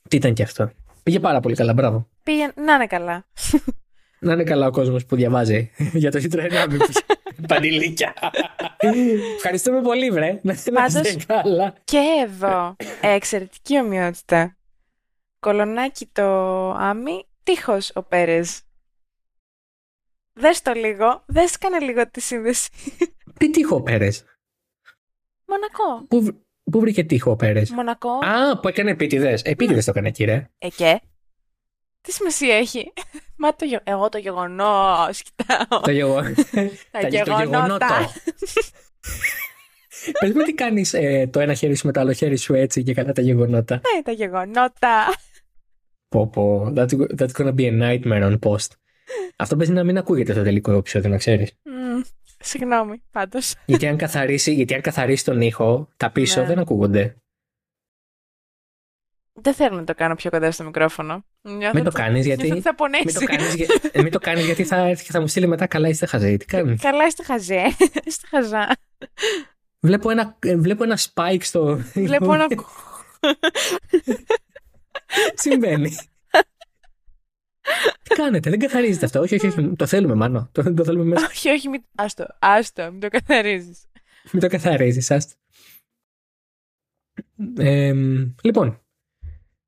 [0.09, 0.71] Τι ήταν κι αυτό;
[1.03, 2.07] Πήγε πάρα πολύ καλά, μπράβο.
[2.23, 3.25] Πήγε να είναι καλά.
[4.19, 6.77] Να είναι καλά ο κόσμος που διαβάζει για το Citroën Ami.
[7.47, 8.13] Παντιλίκια.
[9.35, 10.39] Ευχαριστούμε πολύ, βρε.
[10.43, 11.73] Να είστε Πάντως- καλά.
[11.83, 14.57] Και εδώ, ε, εξαιρετική ομοιότητα.
[15.39, 16.23] Κολονάκι το
[16.71, 18.61] Άμι, τείχος ο Πέρες.
[20.39, 22.69] Δες το λίγο, δες κάνε λίγο τη σύνδεση.
[23.37, 24.23] Τι τείχο ο Πέρες;
[25.45, 26.05] Μονακό.
[26.07, 26.35] Πού, βρ-
[26.71, 28.09] πού βρήκε τείχο ο Πέρες; Μονακό.
[28.09, 29.41] Α, που έκανε επίτηδες.
[29.41, 30.49] Επίτηδες το έκανε, κύριε.
[30.57, 31.01] Ε, και;
[32.01, 32.93] Τι σημασία έχει;
[33.41, 33.79] Μα το γε...
[33.83, 35.81] Εγώ το γεγονός, κοιτάω.
[35.81, 36.33] Το γεγονό.
[36.91, 37.87] Τα το γεγονότα.
[40.19, 42.83] Πες μου τι κάνεις ε, το ένα χέρι σου με το άλλο χέρι σου έτσι
[42.83, 43.75] και κατά τα γεγονότα.
[43.75, 45.13] Ναι, τα γεγονότα.
[46.09, 48.67] Πω πω, that's, that's gonna be a nightmare on post.
[49.35, 51.51] Αυτό παίζει να μην ακούγεται στο τελικό επεισόδιο, να ξέρεις.
[51.63, 52.01] Μμ,
[52.39, 53.55] Συγγνώμη, πάντως.
[53.65, 56.47] γιατί, αν καθαρίσει, γιατί αν καθαρίσει τον ήχο, τα πίσω Ναι.
[56.47, 57.15] δεν ακούγονται.
[59.41, 61.25] Δεν θέλω να το κάνω πιο κοντά στο μικρόφωνο.
[61.41, 62.51] Νιώθω Μην το ότι- κάνεις νιώθω γιατί...
[62.51, 63.03] ότι θα πονέσει.
[63.05, 65.47] Μην το κάνεις, για- ε, μην το κάνεις γιατί θα έρθει και θα μου στείλει
[65.47, 66.37] μετά καλά είστε χαζέ.
[66.37, 67.61] Τι κάνεις; Καλά είστε χαζέ.
[68.05, 68.75] Είστε χαζά.
[69.79, 71.75] Βλέπω ένα, ε, βλέπω ένα spike στο...
[71.93, 72.47] Βλέπω ένα...
[75.35, 75.95] Συμβαίνει.
[78.03, 79.19] Τι κάνετε, δεν καθαρίζετε αυτό.
[79.19, 79.75] Όχι, όχι, όχι.
[79.75, 80.49] Το θέλουμε, μάνο.
[80.51, 81.25] Το, το θέλουμε μέσα.
[81.25, 81.83] όχι, όχι, μην...
[81.95, 83.85] άστο, άστο, μην το καθαρίζεις.
[84.31, 85.35] Μην το καθαρίζεις, άστο.
[87.57, 87.93] Ε,
[88.41, 88.81] λοιπόν,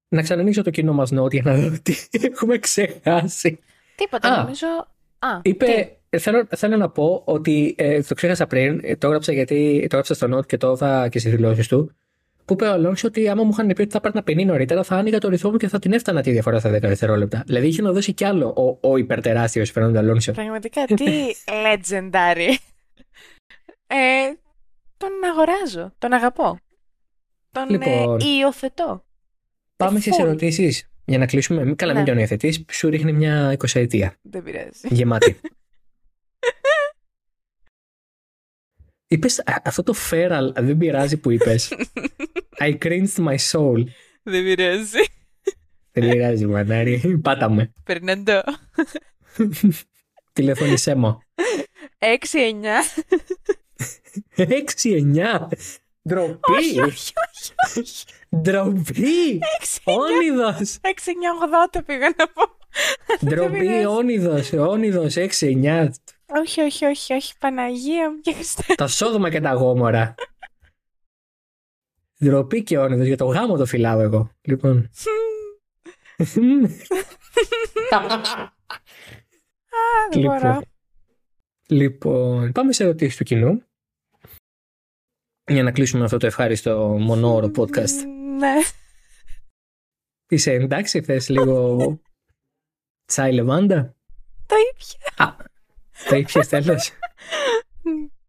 [0.09, 3.59] να ξανανοίξω το κοινό μας νότια να δω τι έχουμε ξεχάσει.
[3.95, 4.41] Τίποτα, Α.
[4.41, 4.67] νομίζω...
[5.19, 9.07] Α, τι; Είπε, ε, θέλω, θέλω να πω ότι ε, το ξέχασα πριν, ε, το
[9.07, 11.95] έγραψα γιατί το έγραψα στο note και το είδα και στις δηλώσεις του.
[12.49, 14.95] Που είπε ο Αλόνσο ότι άμα μου είχαν πει ότι θα έπαιρνα 50 νωρίτερα, θα
[14.95, 17.43] άνοιγα το ρυθμό μου και θα την έφτανα τη διαφορά στα 10 δευτερόλεπτα.
[17.45, 20.31] Δηλαδή είχε να δώσει κι άλλο ο, ο υπερτεράστιος Φερνάντο Αλόνσο.
[20.31, 21.05] Πραγματικά, τι
[21.65, 22.55] legendary.
[23.87, 24.33] Ε,
[24.97, 26.59] τον αγοράζω, τον αγαπώ.
[27.51, 28.19] Τον Λοιπόν.
[28.19, 29.03] ε, υιοθετώ.
[29.75, 30.23] Πάμε στις full.
[30.23, 30.89] ερωτήσεις.
[31.05, 31.65] Για να κλείσουμε.
[31.65, 32.07] Μην καλά, μην Ναι.
[32.07, 32.65] τον υιοθετείς.
[32.71, 34.15] Σου ρίχνει μια 20 ετία.
[34.21, 34.87] Δεν πειράζει.
[34.89, 35.39] Γεμάτη.
[39.11, 41.73] Είπες α, αυτό το feral, δεν πειράζει που είπες.
[42.65, 43.83] I cringed my soul.
[44.23, 44.99] Δεν πειράζει.
[45.91, 47.19] Δεν πειράζει, μανάρι.
[47.23, 47.73] Πάτα με.
[47.83, 48.41] Περναντό.
[50.33, 51.19] Τηλεφώνησέ μου.
[54.35, 54.35] 6-9.
[54.35, 54.45] 6-9.
[56.09, 56.51] Ντροπή.
[56.57, 58.05] Όχι, όχι, όχι, όχι.
[58.41, 59.39] Ντροπή.
[59.83, 59.93] 6-9.
[59.93, 60.77] Όνειδος.
[61.75, 62.43] 6-9-80 πήγα να πω.
[63.25, 63.85] Ντροπή, πειράζει.
[63.85, 64.53] όνειδος.
[64.53, 65.15] Όνειδος.
[65.17, 65.89] 6-9.
[66.35, 67.33] Όχι, όχι, όχι, όχι.
[67.39, 68.73] Παναγία μου και Χριστέ.
[68.75, 70.15] Τα σόδομα και τα γόμορα.
[72.23, 73.07] Ντροπή και όνειδος.
[73.07, 74.31] Για το γάμο το φυλάω εγώ.
[74.41, 74.89] Λοιπόν.
[79.69, 80.37] Α, δεν μπορώ.
[80.39, 80.63] Λοιπόν,
[81.67, 83.63] λοιπόν, πάμε σε ερωτήσεις του κοινού.
[85.51, 88.05] Για να κλείσουμε αυτό το ευχάριστο μονόωρο podcast.
[88.37, 88.53] Ναι.
[90.29, 91.77] Είσαι εντάξει, θες λίγο
[93.05, 93.95] τσάι λεβάντα;
[94.45, 95.37] Το ήπια.
[96.09, 96.91] Το ήπιες τέλος;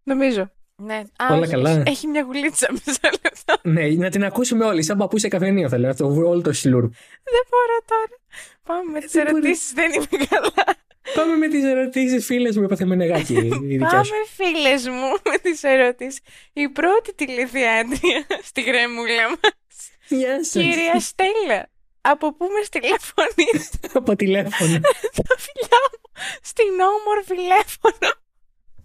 [0.03, 0.51] Νομίζω.
[0.77, 0.95] Ναι.
[0.95, 1.71] Α, Όλα όχι, καλά.
[1.71, 3.55] Έχει, έχει μια γουλίτσα μισό λεπτό.
[3.62, 5.89] ναι, να την ακούσουμε όλοι, σαν παππού σε καφενείο θέλω.
[5.89, 6.93] Αυτό, όλο το σλουρπ.
[7.25, 8.18] Δεν μπορώ τώρα.
[8.62, 9.37] Πάμε με τις Δεν μπορεί.
[9.37, 10.77] ερωτήσεις, δεν είμαι καλά.
[11.14, 14.11] Πάμε με τις ερωτήσεις φίλες μου, είπα νεγάκι η δικιά σου.
[14.12, 16.21] Πάμε φίλες μου με τις ερωτήσεις.
[16.53, 19.91] Η πρώτη τηλεθεάτρια στη γρέμουλα μας.
[20.09, 20.62] Γεια σας.
[20.64, 21.68] Κυρία Στέλλα,
[22.01, 24.81] από πού με τηλεφωνείτε Από τηλέφωνο.
[25.29, 25.99] τα φιλιά μου
[26.43, 28.12] στην όμορφη τηλέφωνο.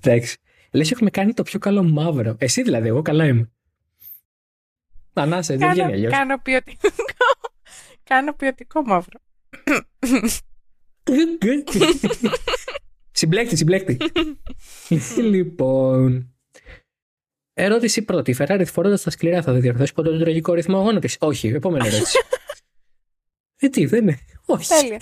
[0.01, 0.37] Εντάξει.
[0.71, 2.35] Λες έχουμε κάνει το πιο καλό μαύρο.
[2.39, 3.49] Εσύ δηλαδή, εγώ καλά είμαι.
[5.13, 6.11] Ανάσε, δεν βγαίνει Κάνω, αλλιώς.
[6.11, 6.89] κάνω ποιοτικό.
[8.03, 9.19] κάνω ποιοτικό μαύρο.
[13.11, 13.97] συμπλέκτη, συμπλέκτη.
[15.17, 16.29] λοιπόν.
[17.53, 18.31] Ερώτηση πρώτη.
[18.31, 21.47] Η Ferrari φορώντας τα σκληρά θα διορθώσει ποτέ τον τραγικό ρυθμό αγώνα της; Όχι.
[21.47, 22.17] Επόμενη ερώτηση.
[23.61, 24.19] ε, τι, δεν είναι.
[24.45, 24.67] Όχι.
[24.69, 24.97] Τέλεια.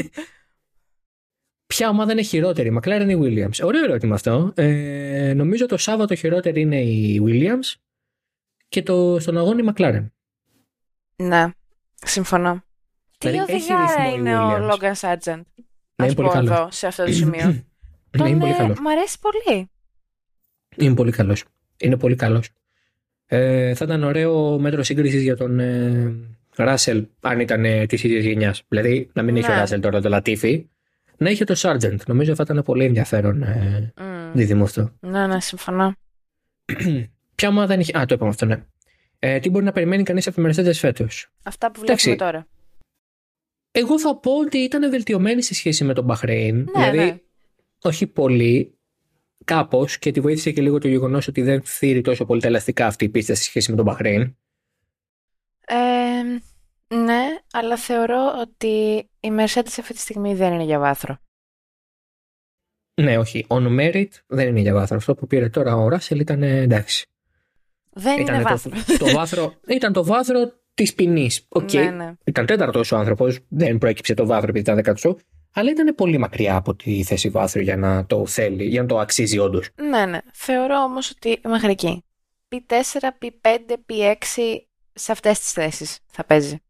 [1.75, 4.51] Ποια ομάδα είναι χειρότερη, McLaren ή Williams; Ωραίο ερώτημα αυτό.
[4.55, 7.73] Ε, νομίζω το Σάββατο χειρότερη είναι η Williams
[8.69, 10.05] και το, στον αγώνα η McLaren.
[11.15, 11.45] Ναι,
[11.95, 12.63] συμφωνώ.
[13.17, 14.71] Τι Δηλαδή, έχει οδηγάρα ρυθμό η είναι ο Williams.
[14.71, 15.41] Logan Sargent.
[15.95, 16.53] Ναι, Ας είναι πολύ πω καλό.
[16.53, 17.45] εδώ, σε αυτό το σημείο.
[17.45, 17.63] ναι,
[18.09, 18.75] Τον, είναι πολύ ε, καλό.
[18.81, 19.69] Μ' αρέσει πολύ.
[20.77, 21.43] Είναι πολύ καλός.
[21.77, 22.49] Είναι πολύ καλός.
[23.25, 26.13] Ε, θα ήταν ωραίο μέτρο σύγκρισης για τον ε,
[26.55, 28.63] Ράσελ αν ήταν ε, της ίδιας γενιάς.
[28.67, 29.59] Δηλαδή να μην είχε ο Ναι.
[29.59, 30.67] Ράσελ τώρα το Λατίφι,
[31.17, 32.01] να είχε το Σάρτζεντ.
[32.07, 34.31] Νομίζω θα ήταν πολύ ενδιαφέρον ε, Μμ.
[34.33, 34.91] δίδυμο αυτό.
[34.99, 35.95] Ναι, ναι, συμφωνώ.
[37.35, 37.83] Ποια ομάδα είναι.
[37.83, 38.63] χει- Α, το είπαμε αυτό, ναι.
[39.19, 42.09] Ε, τι μπορεί να περιμένει κανείς από τη Mercedes φέτος; Αυτά που Εντάξει.
[42.09, 42.47] βλέπουμε τώρα.
[43.71, 46.65] Εγώ θα πω ότι ήταν βελτιωμένη σε σχέση με τον Μπαχρέιν.
[46.75, 47.17] δηλαδή, ναι.
[47.81, 48.77] όχι πολύ,
[49.45, 52.85] κάπως και τη βοήθησε και λίγο το γεγονός ότι δεν θύρει τόσο πολύ τα ελαστικά
[52.85, 54.21] αυτή η πίστα σε σχέση με τον Μπαχρέιν.
[55.67, 55.75] Ε,
[56.95, 57.21] ναι,
[57.51, 58.67] αλλά θεωρώ ότι
[59.19, 61.17] η Mercedes αυτή τη στιγμή δεν είναι για βάθρο.
[63.01, 63.45] Ναι, όχι.
[63.49, 64.97] On merit δεν είναι για βάθρο.
[64.97, 67.07] Αυτό που πήρε τώρα ο Ράσελ ήταν ε, εντάξει.
[67.89, 68.71] Δεν είναι Ήταν βάθρο.
[68.71, 71.45] το, το βάθρο, ήταν το βάθρο της ποινής.
[71.49, 71.73] Οκ.
[71.73, 72.13] Ναι, ναι.
[72.23, 73.39] Ήταν τέταρτος ο άνθρωπος.
[73.47, 75.15] Δεν προέκυψε το βάθρο επειδή ήταν δέκατος.
[75.53, 78.99] Αλλά ήταν πολύ μακριά από τη θέση βάθρου για να το θέλει, για να το
[78.99, 79.69] αξίζει όντως.
[79.89, 80.17] Ναι, ναι.
[80.33, 82.03] Θεωρώ όμως ότι μέχρι εκεί.
[82.49, 84.13] P4, P5, P6
[84.93, 86.61] σε αυτές τις θέσεις θα παίζει.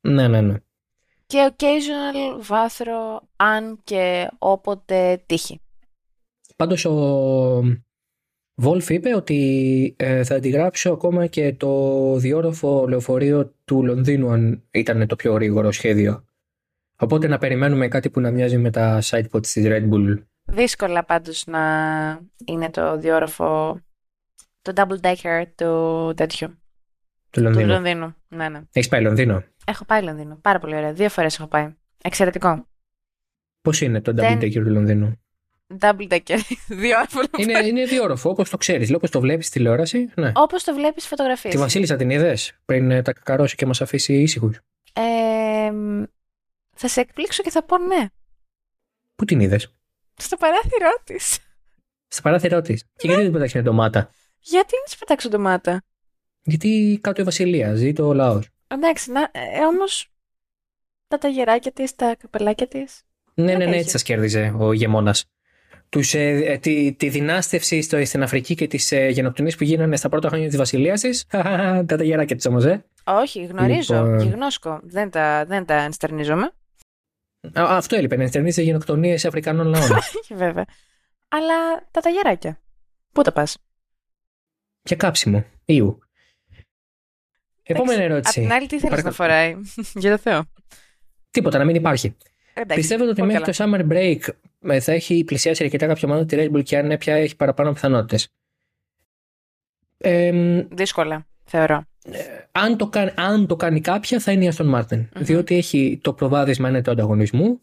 [0.00, 0.54] Ναι, ναι, ναι.
[1.26, 5.60] Και occasional βάθρο αν και όποτε τύχει.
[6.56, 7.62] Πάντως ο,
[8.60, 15.06] Βόλφ είπε ότι ε, θα αντιγράψω ακόμα και το διόροφο λεωφορείο του Λονδίνου αν ήταν
[15.06, 16.24] το πιο γρήγορο σχέδιο.
[16.96, 20.22] Οπότε να περιμένουμε κάτι που να μοιάζει με τα sidepods της Red Bull.
[20.44, 21.60] Δύσκολα πάντως να
[22.44, 23.80] είναι το διόροφο,
[24.62, 26.58] το double decker του τέτοιου.
[27.30, 27.66] Του Λονδίνου.
[27.66, 28.14] Του Λονδίνου.
[28.28, 28.60] Ναι, ναι.
[28.72, 30.36] Έχεις πάει Λονδίνο; Έχω πάει Λονδίνο.
[30.42, 30.92] Πάρα πολύ ωραία.
[30.92, 31.74] Δύο φορές έχω πάει.
[32.02, 32.68] Εξαιρετικό.
[33.60, 35.20] Πώς είναι το double Δεν- decker του Λονδίνου;
[35.78, 36.38] Double decker.
[36.82, 37.20] Διόροφο.
[37.38, 38.94] Είναι, είναι διόροφο όπως το ξέρεις.
[38.94, 40.10] Όπως το βλέπεις στη τηλεόραση.
[40.14, 40.32] Ναι.
[40.34, 41.54] Όπως το βλέπεις στις φωτογραφίες.
[41.54, 44.60] Τη Βασίλισσα την είδες πριν ε, τα κακαρώσεις και μας αφήσει ήσυχους;
[44.92, 45.70] Ε,
[46.74, 48.06] θα σε εκπλήξω και θα πω ναι.
[49.14, 49.74] Πού την είδες;
[50.14, 51.38] Στο παράθυρό της.
[52.08, 52.82] Στα παράθυρά της.
[52.96, 55.82] Και γιατί δεν πετάξει μια ντομάτα; Γιατί να της πετάξω ντομάτα;
[56.42, 58.48] Γιατί κάτω η Βασιλεία, ζει το λαός.
[58.68, 60.10] Εντάξει, να, ε, όμως
[61.08, 63.02] τα ταγεράκια της, τα καπελάκια της.
[63.34, 63.78] Ναι, ναι, ναι, έχει.
[63.78, 65.24] έτσι σας κέρδιζε ο ηγεμόνας.
[65.88, 69.96] Τους, ε, ε, τη, τη δυνάστευση στο, στην Αφρική και τις ε, γενοκτονίες που γίνανε
[69.96, 71.26] στα πρώτα χρόνια της Βασιλείας της.
[71.86, 72.84] τα ταγεράκια της όμως, ε.
[73.04, 74.18] Όχι, γνωρίζω, Λοιπόν.
[74.18, 74.80] γιγνώσκω.
[74.82, 76.52] Δεν τα, δεν τα ενστερνίζομαι.
[77.52, 79.90] Α, αυτό έλειπε, να ενστερνίσει γενοκτονίες Αφρικανών λαών.
[80.22, 80.64] Όχι βέβαια.
[81.28, 82.60] Αλλά τα ταγεράκια.
[83.12, 83.58] Πού τα πας;
[84.82, 85.44] και κάψιμο.
[85.64, 85.98] Ιου.
[87.74, 88.40] Επόμενη Απ' ερώτηση.
[88.40, 89.14] την άλλη τι θέλεις να Παρακαλώ.
[89.14, 89.56] φοράει;
[90.02, 90.44] Για το Θεό.
[91.30, 92.16] Τίποτα, να μην υπάρχει.
[92.54, 94.18] Εντάξει, Πιστεύετε ότι πολύ μέχρι το summer break
[94.60, 97.36] ε, θα έχει πλησιάσει αρκετά κάποια ομάδα τη Red Bull και αν ναι, πια έχει
[97.36, 98.28] παραπάνω πιθανότητες.
[99.98, 101.84] Ε, Δύσκολα, θεωρώ.
[102.52, 105.08] αν, το κάνει, αν το κάνει κάποια θα είναι η Aston Martin.
[105.16, 107.60] Διότι έχει το προβάδισμα είναι του ανταγωνισμού.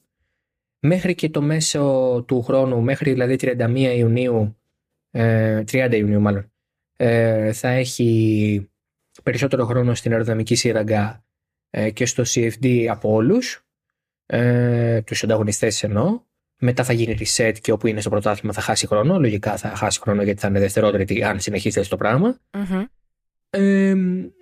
[0.79, 4.57] Μέχρι και το μέσο του χρόνου, μέχρι δηλαδή 31 Ιουνίου,
[5.11, 6.51] ε, 30 Ιουνίου μάλλον,
[6.95, 8.69] ε, θα έχει
[9.23, 11.23] περισσότερο χρόνο στην αεροδυναμική σύραγγα
[11.69, 13.65] ε, και στο CFD από όλους.
[14.25, 16.23] Ε, τους ανταγωνιστές εννοώ.
[16.57, 19.19] Μετά θα γίνει reset και όπου είναι στο πρωτάθλημα θα χάσει χρόνο.
[19.19, 22.39] Λογικά θα χάσει χρόνο γιατί θα είναι δευτερότερη αν συνεχίσει έτσι το πράγμα.
[22.53, 22.83] Μμμ.
[23.49, 23.95] Ε,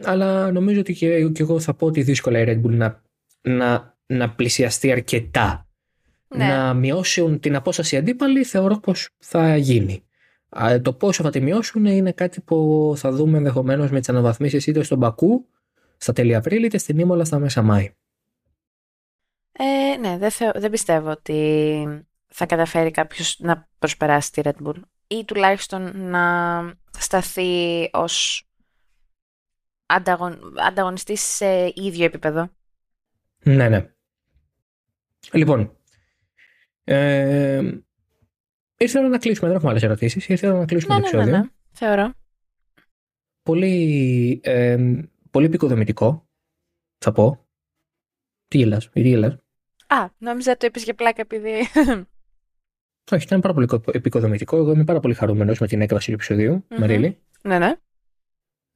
[0.03, 3.01] αλλά νομίζω ότι και, και εγώ θα πω ότι δύσκολα η Red Bull να,
[3.41, 5.67] να, να πλησιαστεί αρκετά.
[6.35, 6.47] Ναι.
[6.47, 10.03] Να μειώσουν την απόσταση αντίπαλη θεωρώ πως θα γίνει.
[10.61, 14.67] Α, το πόσο θα τη μειώσουν είναι κάτι που θα δούμε ενδεχομένως με τις αναβαθμίσεις
[14.67, 15.49] είτε στον Μπακού
[15.97, 17.95] στα τέλη Απρίλη είτε στην Ήμολα στα μέσα Μάη.
[19.51, 24.79] Ε, ναι, δεν, θεω- δεν πιστεύω ότι θα καταφέρει κάποιος να προσπεράσει τη Red Bull
[25.07, 26.61] ή τουλάχιστον να
[26.97, 28.47] σταθεί ως
[29.85, 30.53] ανταγων...
[30.67, 32.49] ανταγωνιστής σε ίδιο επίπεδο.
[33.43, 33.89] Ναι, ναι.
[35.31, 35.77] Λοιπόν.
[36.83, 37.71] Ε,
[38.83, 39.47] ήρθε η ώρα να κλείσουμε.
[39.47, 40.27] Δεν έχουμε άλλες ερωτήσεις.
[40.27, 41.43] Ήρθε η ώρα να κλείσουμε Ναι, το ναι, ναι, επεισόδιο.
[41.43, 42.13] ναι, θεωρώ.
[43.43, 46.27] Πολύ, ε, πολύ επικοδομητικό,
[46.97, 47.45] θα πω.
[48.47, 49.33] Τι γελάς, γιατί γελάς.
[49.87, 51.51] Α, νόμιζα το είπες για πλάκα επειδή...
[53.11, 54.57] Όχι, ήταν πάρα πολύ επικοδομητικό.
[54.57, 56.79] Εγώ είμαι πάρα πολύ χαρούμενος με την έκβαση του επεισοδίου, Μμμ.
[56.79, 57.17] Μαρίλη.
[57.43, 57.75] ναι, ναι.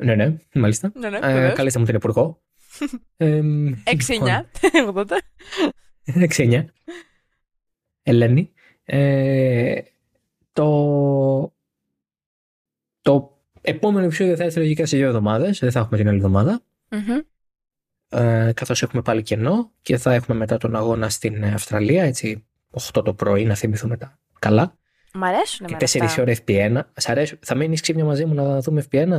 [0.04, 0.92] Ναι, ναι, μάλιστα.
[0.96, 1.54] ναι, ναι Ε, βεβαίως.
[1.54, 2.42] καλέστε μου την Υπουργό.
[3.18, 3.42] Ε,
[3.84, 4.46] 6-9,
[4.94, 5.06] 80.
[6.06, 6.66] 6-9.
[8.04, 8.52] Ελένη.
[8.84, 9.82] Ε,
[10.58, 11.54] το,
[13.02, 15.60] το επόμενο επεισόδιο θα έρθει λογικά σε δύο εβδομάδες.
[15.60, 16.62] Δεν θα έχουμε την άλλη εβδομάδα.
[16.90, 17.20] Μμμ.
[18.10, 22.04] Ε, Καθώς έχουμε πάλι κενό και θα έχουμε μετά τον αγώνα στην Αυστραλία.
[22.04, 22.46] Έτσι,
[22.94, 24.78] 8 το πρωί, να θυμηθούμε τα καλά.
[25.14, 26.22] Μ' αρέσουν Και εμένα 4 αυτά.
[26.22, 26.82] ώρα FP1.
[27.02, 29.08] Σ' αρέσει, θα μείνεις ξύπνια μαζί μου να δούμε FP1.
[29.08, 29.18] Ναι,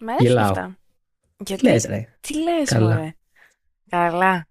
[0.00, 0.50] μ' αρέσουν Γελάω.
[0.50, 0.76] αυτά.
[1.46, 1.64] Γιατί...
[1.66, 2.08] Λες, ρε.
[2.20, 2.94] Τι λες, Καλά.
[2.94, 3.14] μωρέ.
[3.88, 4.46] Καλά.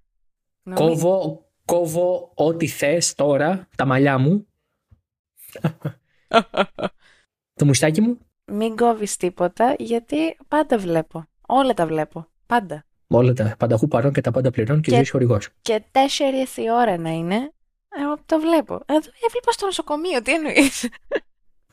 [0.63, 4.47] Νομίζω- Κόβω, κόβω ό,τι θες τώρα, τα μαλλιά μου,
[7.53, 8.17] το μουστάκι μου.
[8.45, 11.25] Μην κόβεις τίποτα, γιατί πάντα βλέπω.
[11.47, 12.27] Όλα τα βλέπω.
[12.45, 12.85] Πάντα.
[13.07, 15.49] Όλα τα πανταχού παρόν και τα πάντα πληρώνουν και, Και- ζωής χορηγός.
[15.61, 17.51] Και τέσσερις η ώρα να είναι,
[18.01, 18.73] εγώ το βλέπω.
[18.85, 20.89] Εδώ έβλεπα στο νοσοκομείο, τι εννοείς;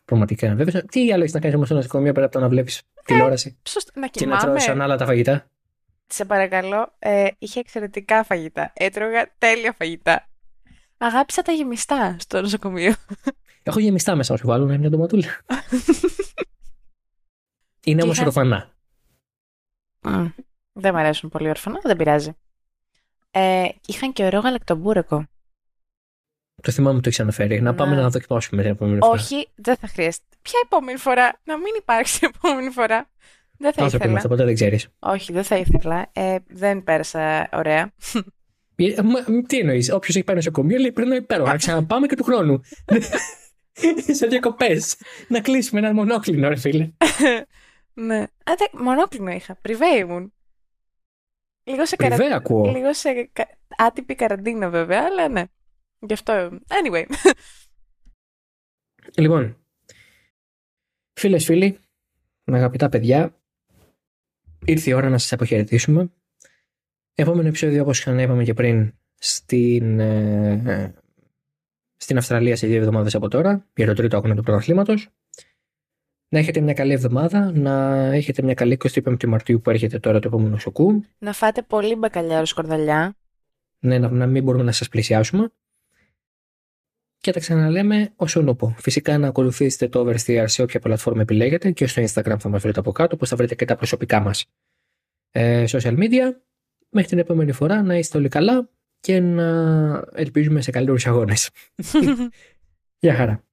[0.05, 0.55] Πραγματικά.
[0.55, 3.59] Βέβαια, τι άλλο έχεις να κάνεις όμως στο νοσοκομείο πέρα από το να βλέπεις τηλεόραση;
[3.69, 4.59] Σωστά, να και να Ε, κοιμάμαι.
[4.61, 5.47] τρώεις άλλα τα φαγητά;
[6.07, 8.73] Σε παρακαλώ, ε, είχε εξαιρετικά φαγητά.
[8.75, 10.28] Έτρωγα τέλεια φαγητά.
[10.99, 12.95] Αγάπησα τα γεμιστά στο νοσοκομείο.
[13.63, 15.29] Έχω γεμιστά μέσα να σου βάλω μια ντοματούλα.
[17.85, 18.73] Είναι όμως είχα- ροφανά.
[20.01, 20.27] Μμ.
[20.73, 22.33] Δεν μου αρέσουν πολύ ορφανά, δεν πειράζει.
[23.31, 25.27] Ε, είχαν και ωραίο γαλακτομπούρεκο.
[26.63, 27.61] Το θυμάμαι που το έχεις αναφέρει.
[27.61, 28.01] Να πάμε Ναι.
[28.03, 29.13] να δοκιμάσουμε την επόμενη φορά.
[29.13, 30.25] Όχι, δεν θα χρειαστεί.
[30.43, 33.09] Ποια επόμενη φορά, να μην υπάρξει επόμενη φορά.
[33.59, 34.11] Δεν θα Άνθρωποι ήθελα.
[34.11, 34.89] είμαστε, ποτέ δεν ξέρεις.
[34.99, 36.09] Όχι, δεν θα ήθελα.
[36.13, 37.93] Ε, δεν πέρασα ωραία.
[39.47, 41.51] Τι εννοείς, Όποιος έχει πάει νοσοκομείο λέει πρέπει να υπέροχα.
[41.51, 42.61] Να ξαναπάμε και του χρόνου.
[44.19, 44.97] Σαν διακοπές.
[45.29, 46.91] Να κλείσουμε ένα μονόκλινο, ρε φίλε.
[48.09, 48.21] ναι.
[48.23, 49.57] Α, δε, μονόκλινο είχα.
[49.57, 50.33] Πριβέ ήμουν.
[51.65, 52.17] Λίγο σε, καρα...
[52.17, 52.71] Πριβέ ακούω.
[52.71, 55.45] Λίγο σε κα- άτυπη καραντίνα βέβαια, αλλά ναι.
[55.99, 56.59] Γι' αυτό.
[56.69, 57.05] Anyway.
[59.17, 59.59] Λοιπόν,
[61.19, 61.79] Φίλες, φίλοι,
[62.45, 63.41] αγαπητά παιδιά,
[64.65, 66.13] ήρθε η ώρα να σας αποχαιρετήσουμε.
[67.21, 70.95] Επόμενο επεισόδιο, όπως είπαμε και πριν, στην, ε,
[71.97, 75.09] στην Αυστραλία σε δύο εβδομάδες από τώρα, για το τρίτο αγώνα του πρωταθλήματος.
[76.29, 80.29] Να έχετε μια καλή εβδομάδα, να έχετε μια καλή 25η Μαρτίου που έρχεται τώρα το
[80.29, 81.05] επόμενο σοκού.
[81.19, 83.17] Να φάτε πολύ μπακαλιάρο σκορδαλιά.
[83.79, 85.53] Ναι, να, να μην μπορούμε να σας πλησιάσουμε.
[87.19, 88.75] Και τα ξαναλέμε όσο νοπό.
[88.79, 92.81] Φυσικά να ακολουθήσετε το Oversteer σε όποια πλατφόρμα επιλέγετε και στο Instagram θα μας βρείτε
[92.81, 94.47] από κάτω, που θα βρείτε και τα προσωπικά μας
[95.31, 96.48] ε, social media.
[96.91, 98.69] Μέχρι την επόμενη φορά να είστε όλοι καλά
[99.01, 99.49] και να
[100.13, 101.51] ελπίζουμε σε καλύτερους αγώνες.
[103.01, 103.48] Γεια χαρά.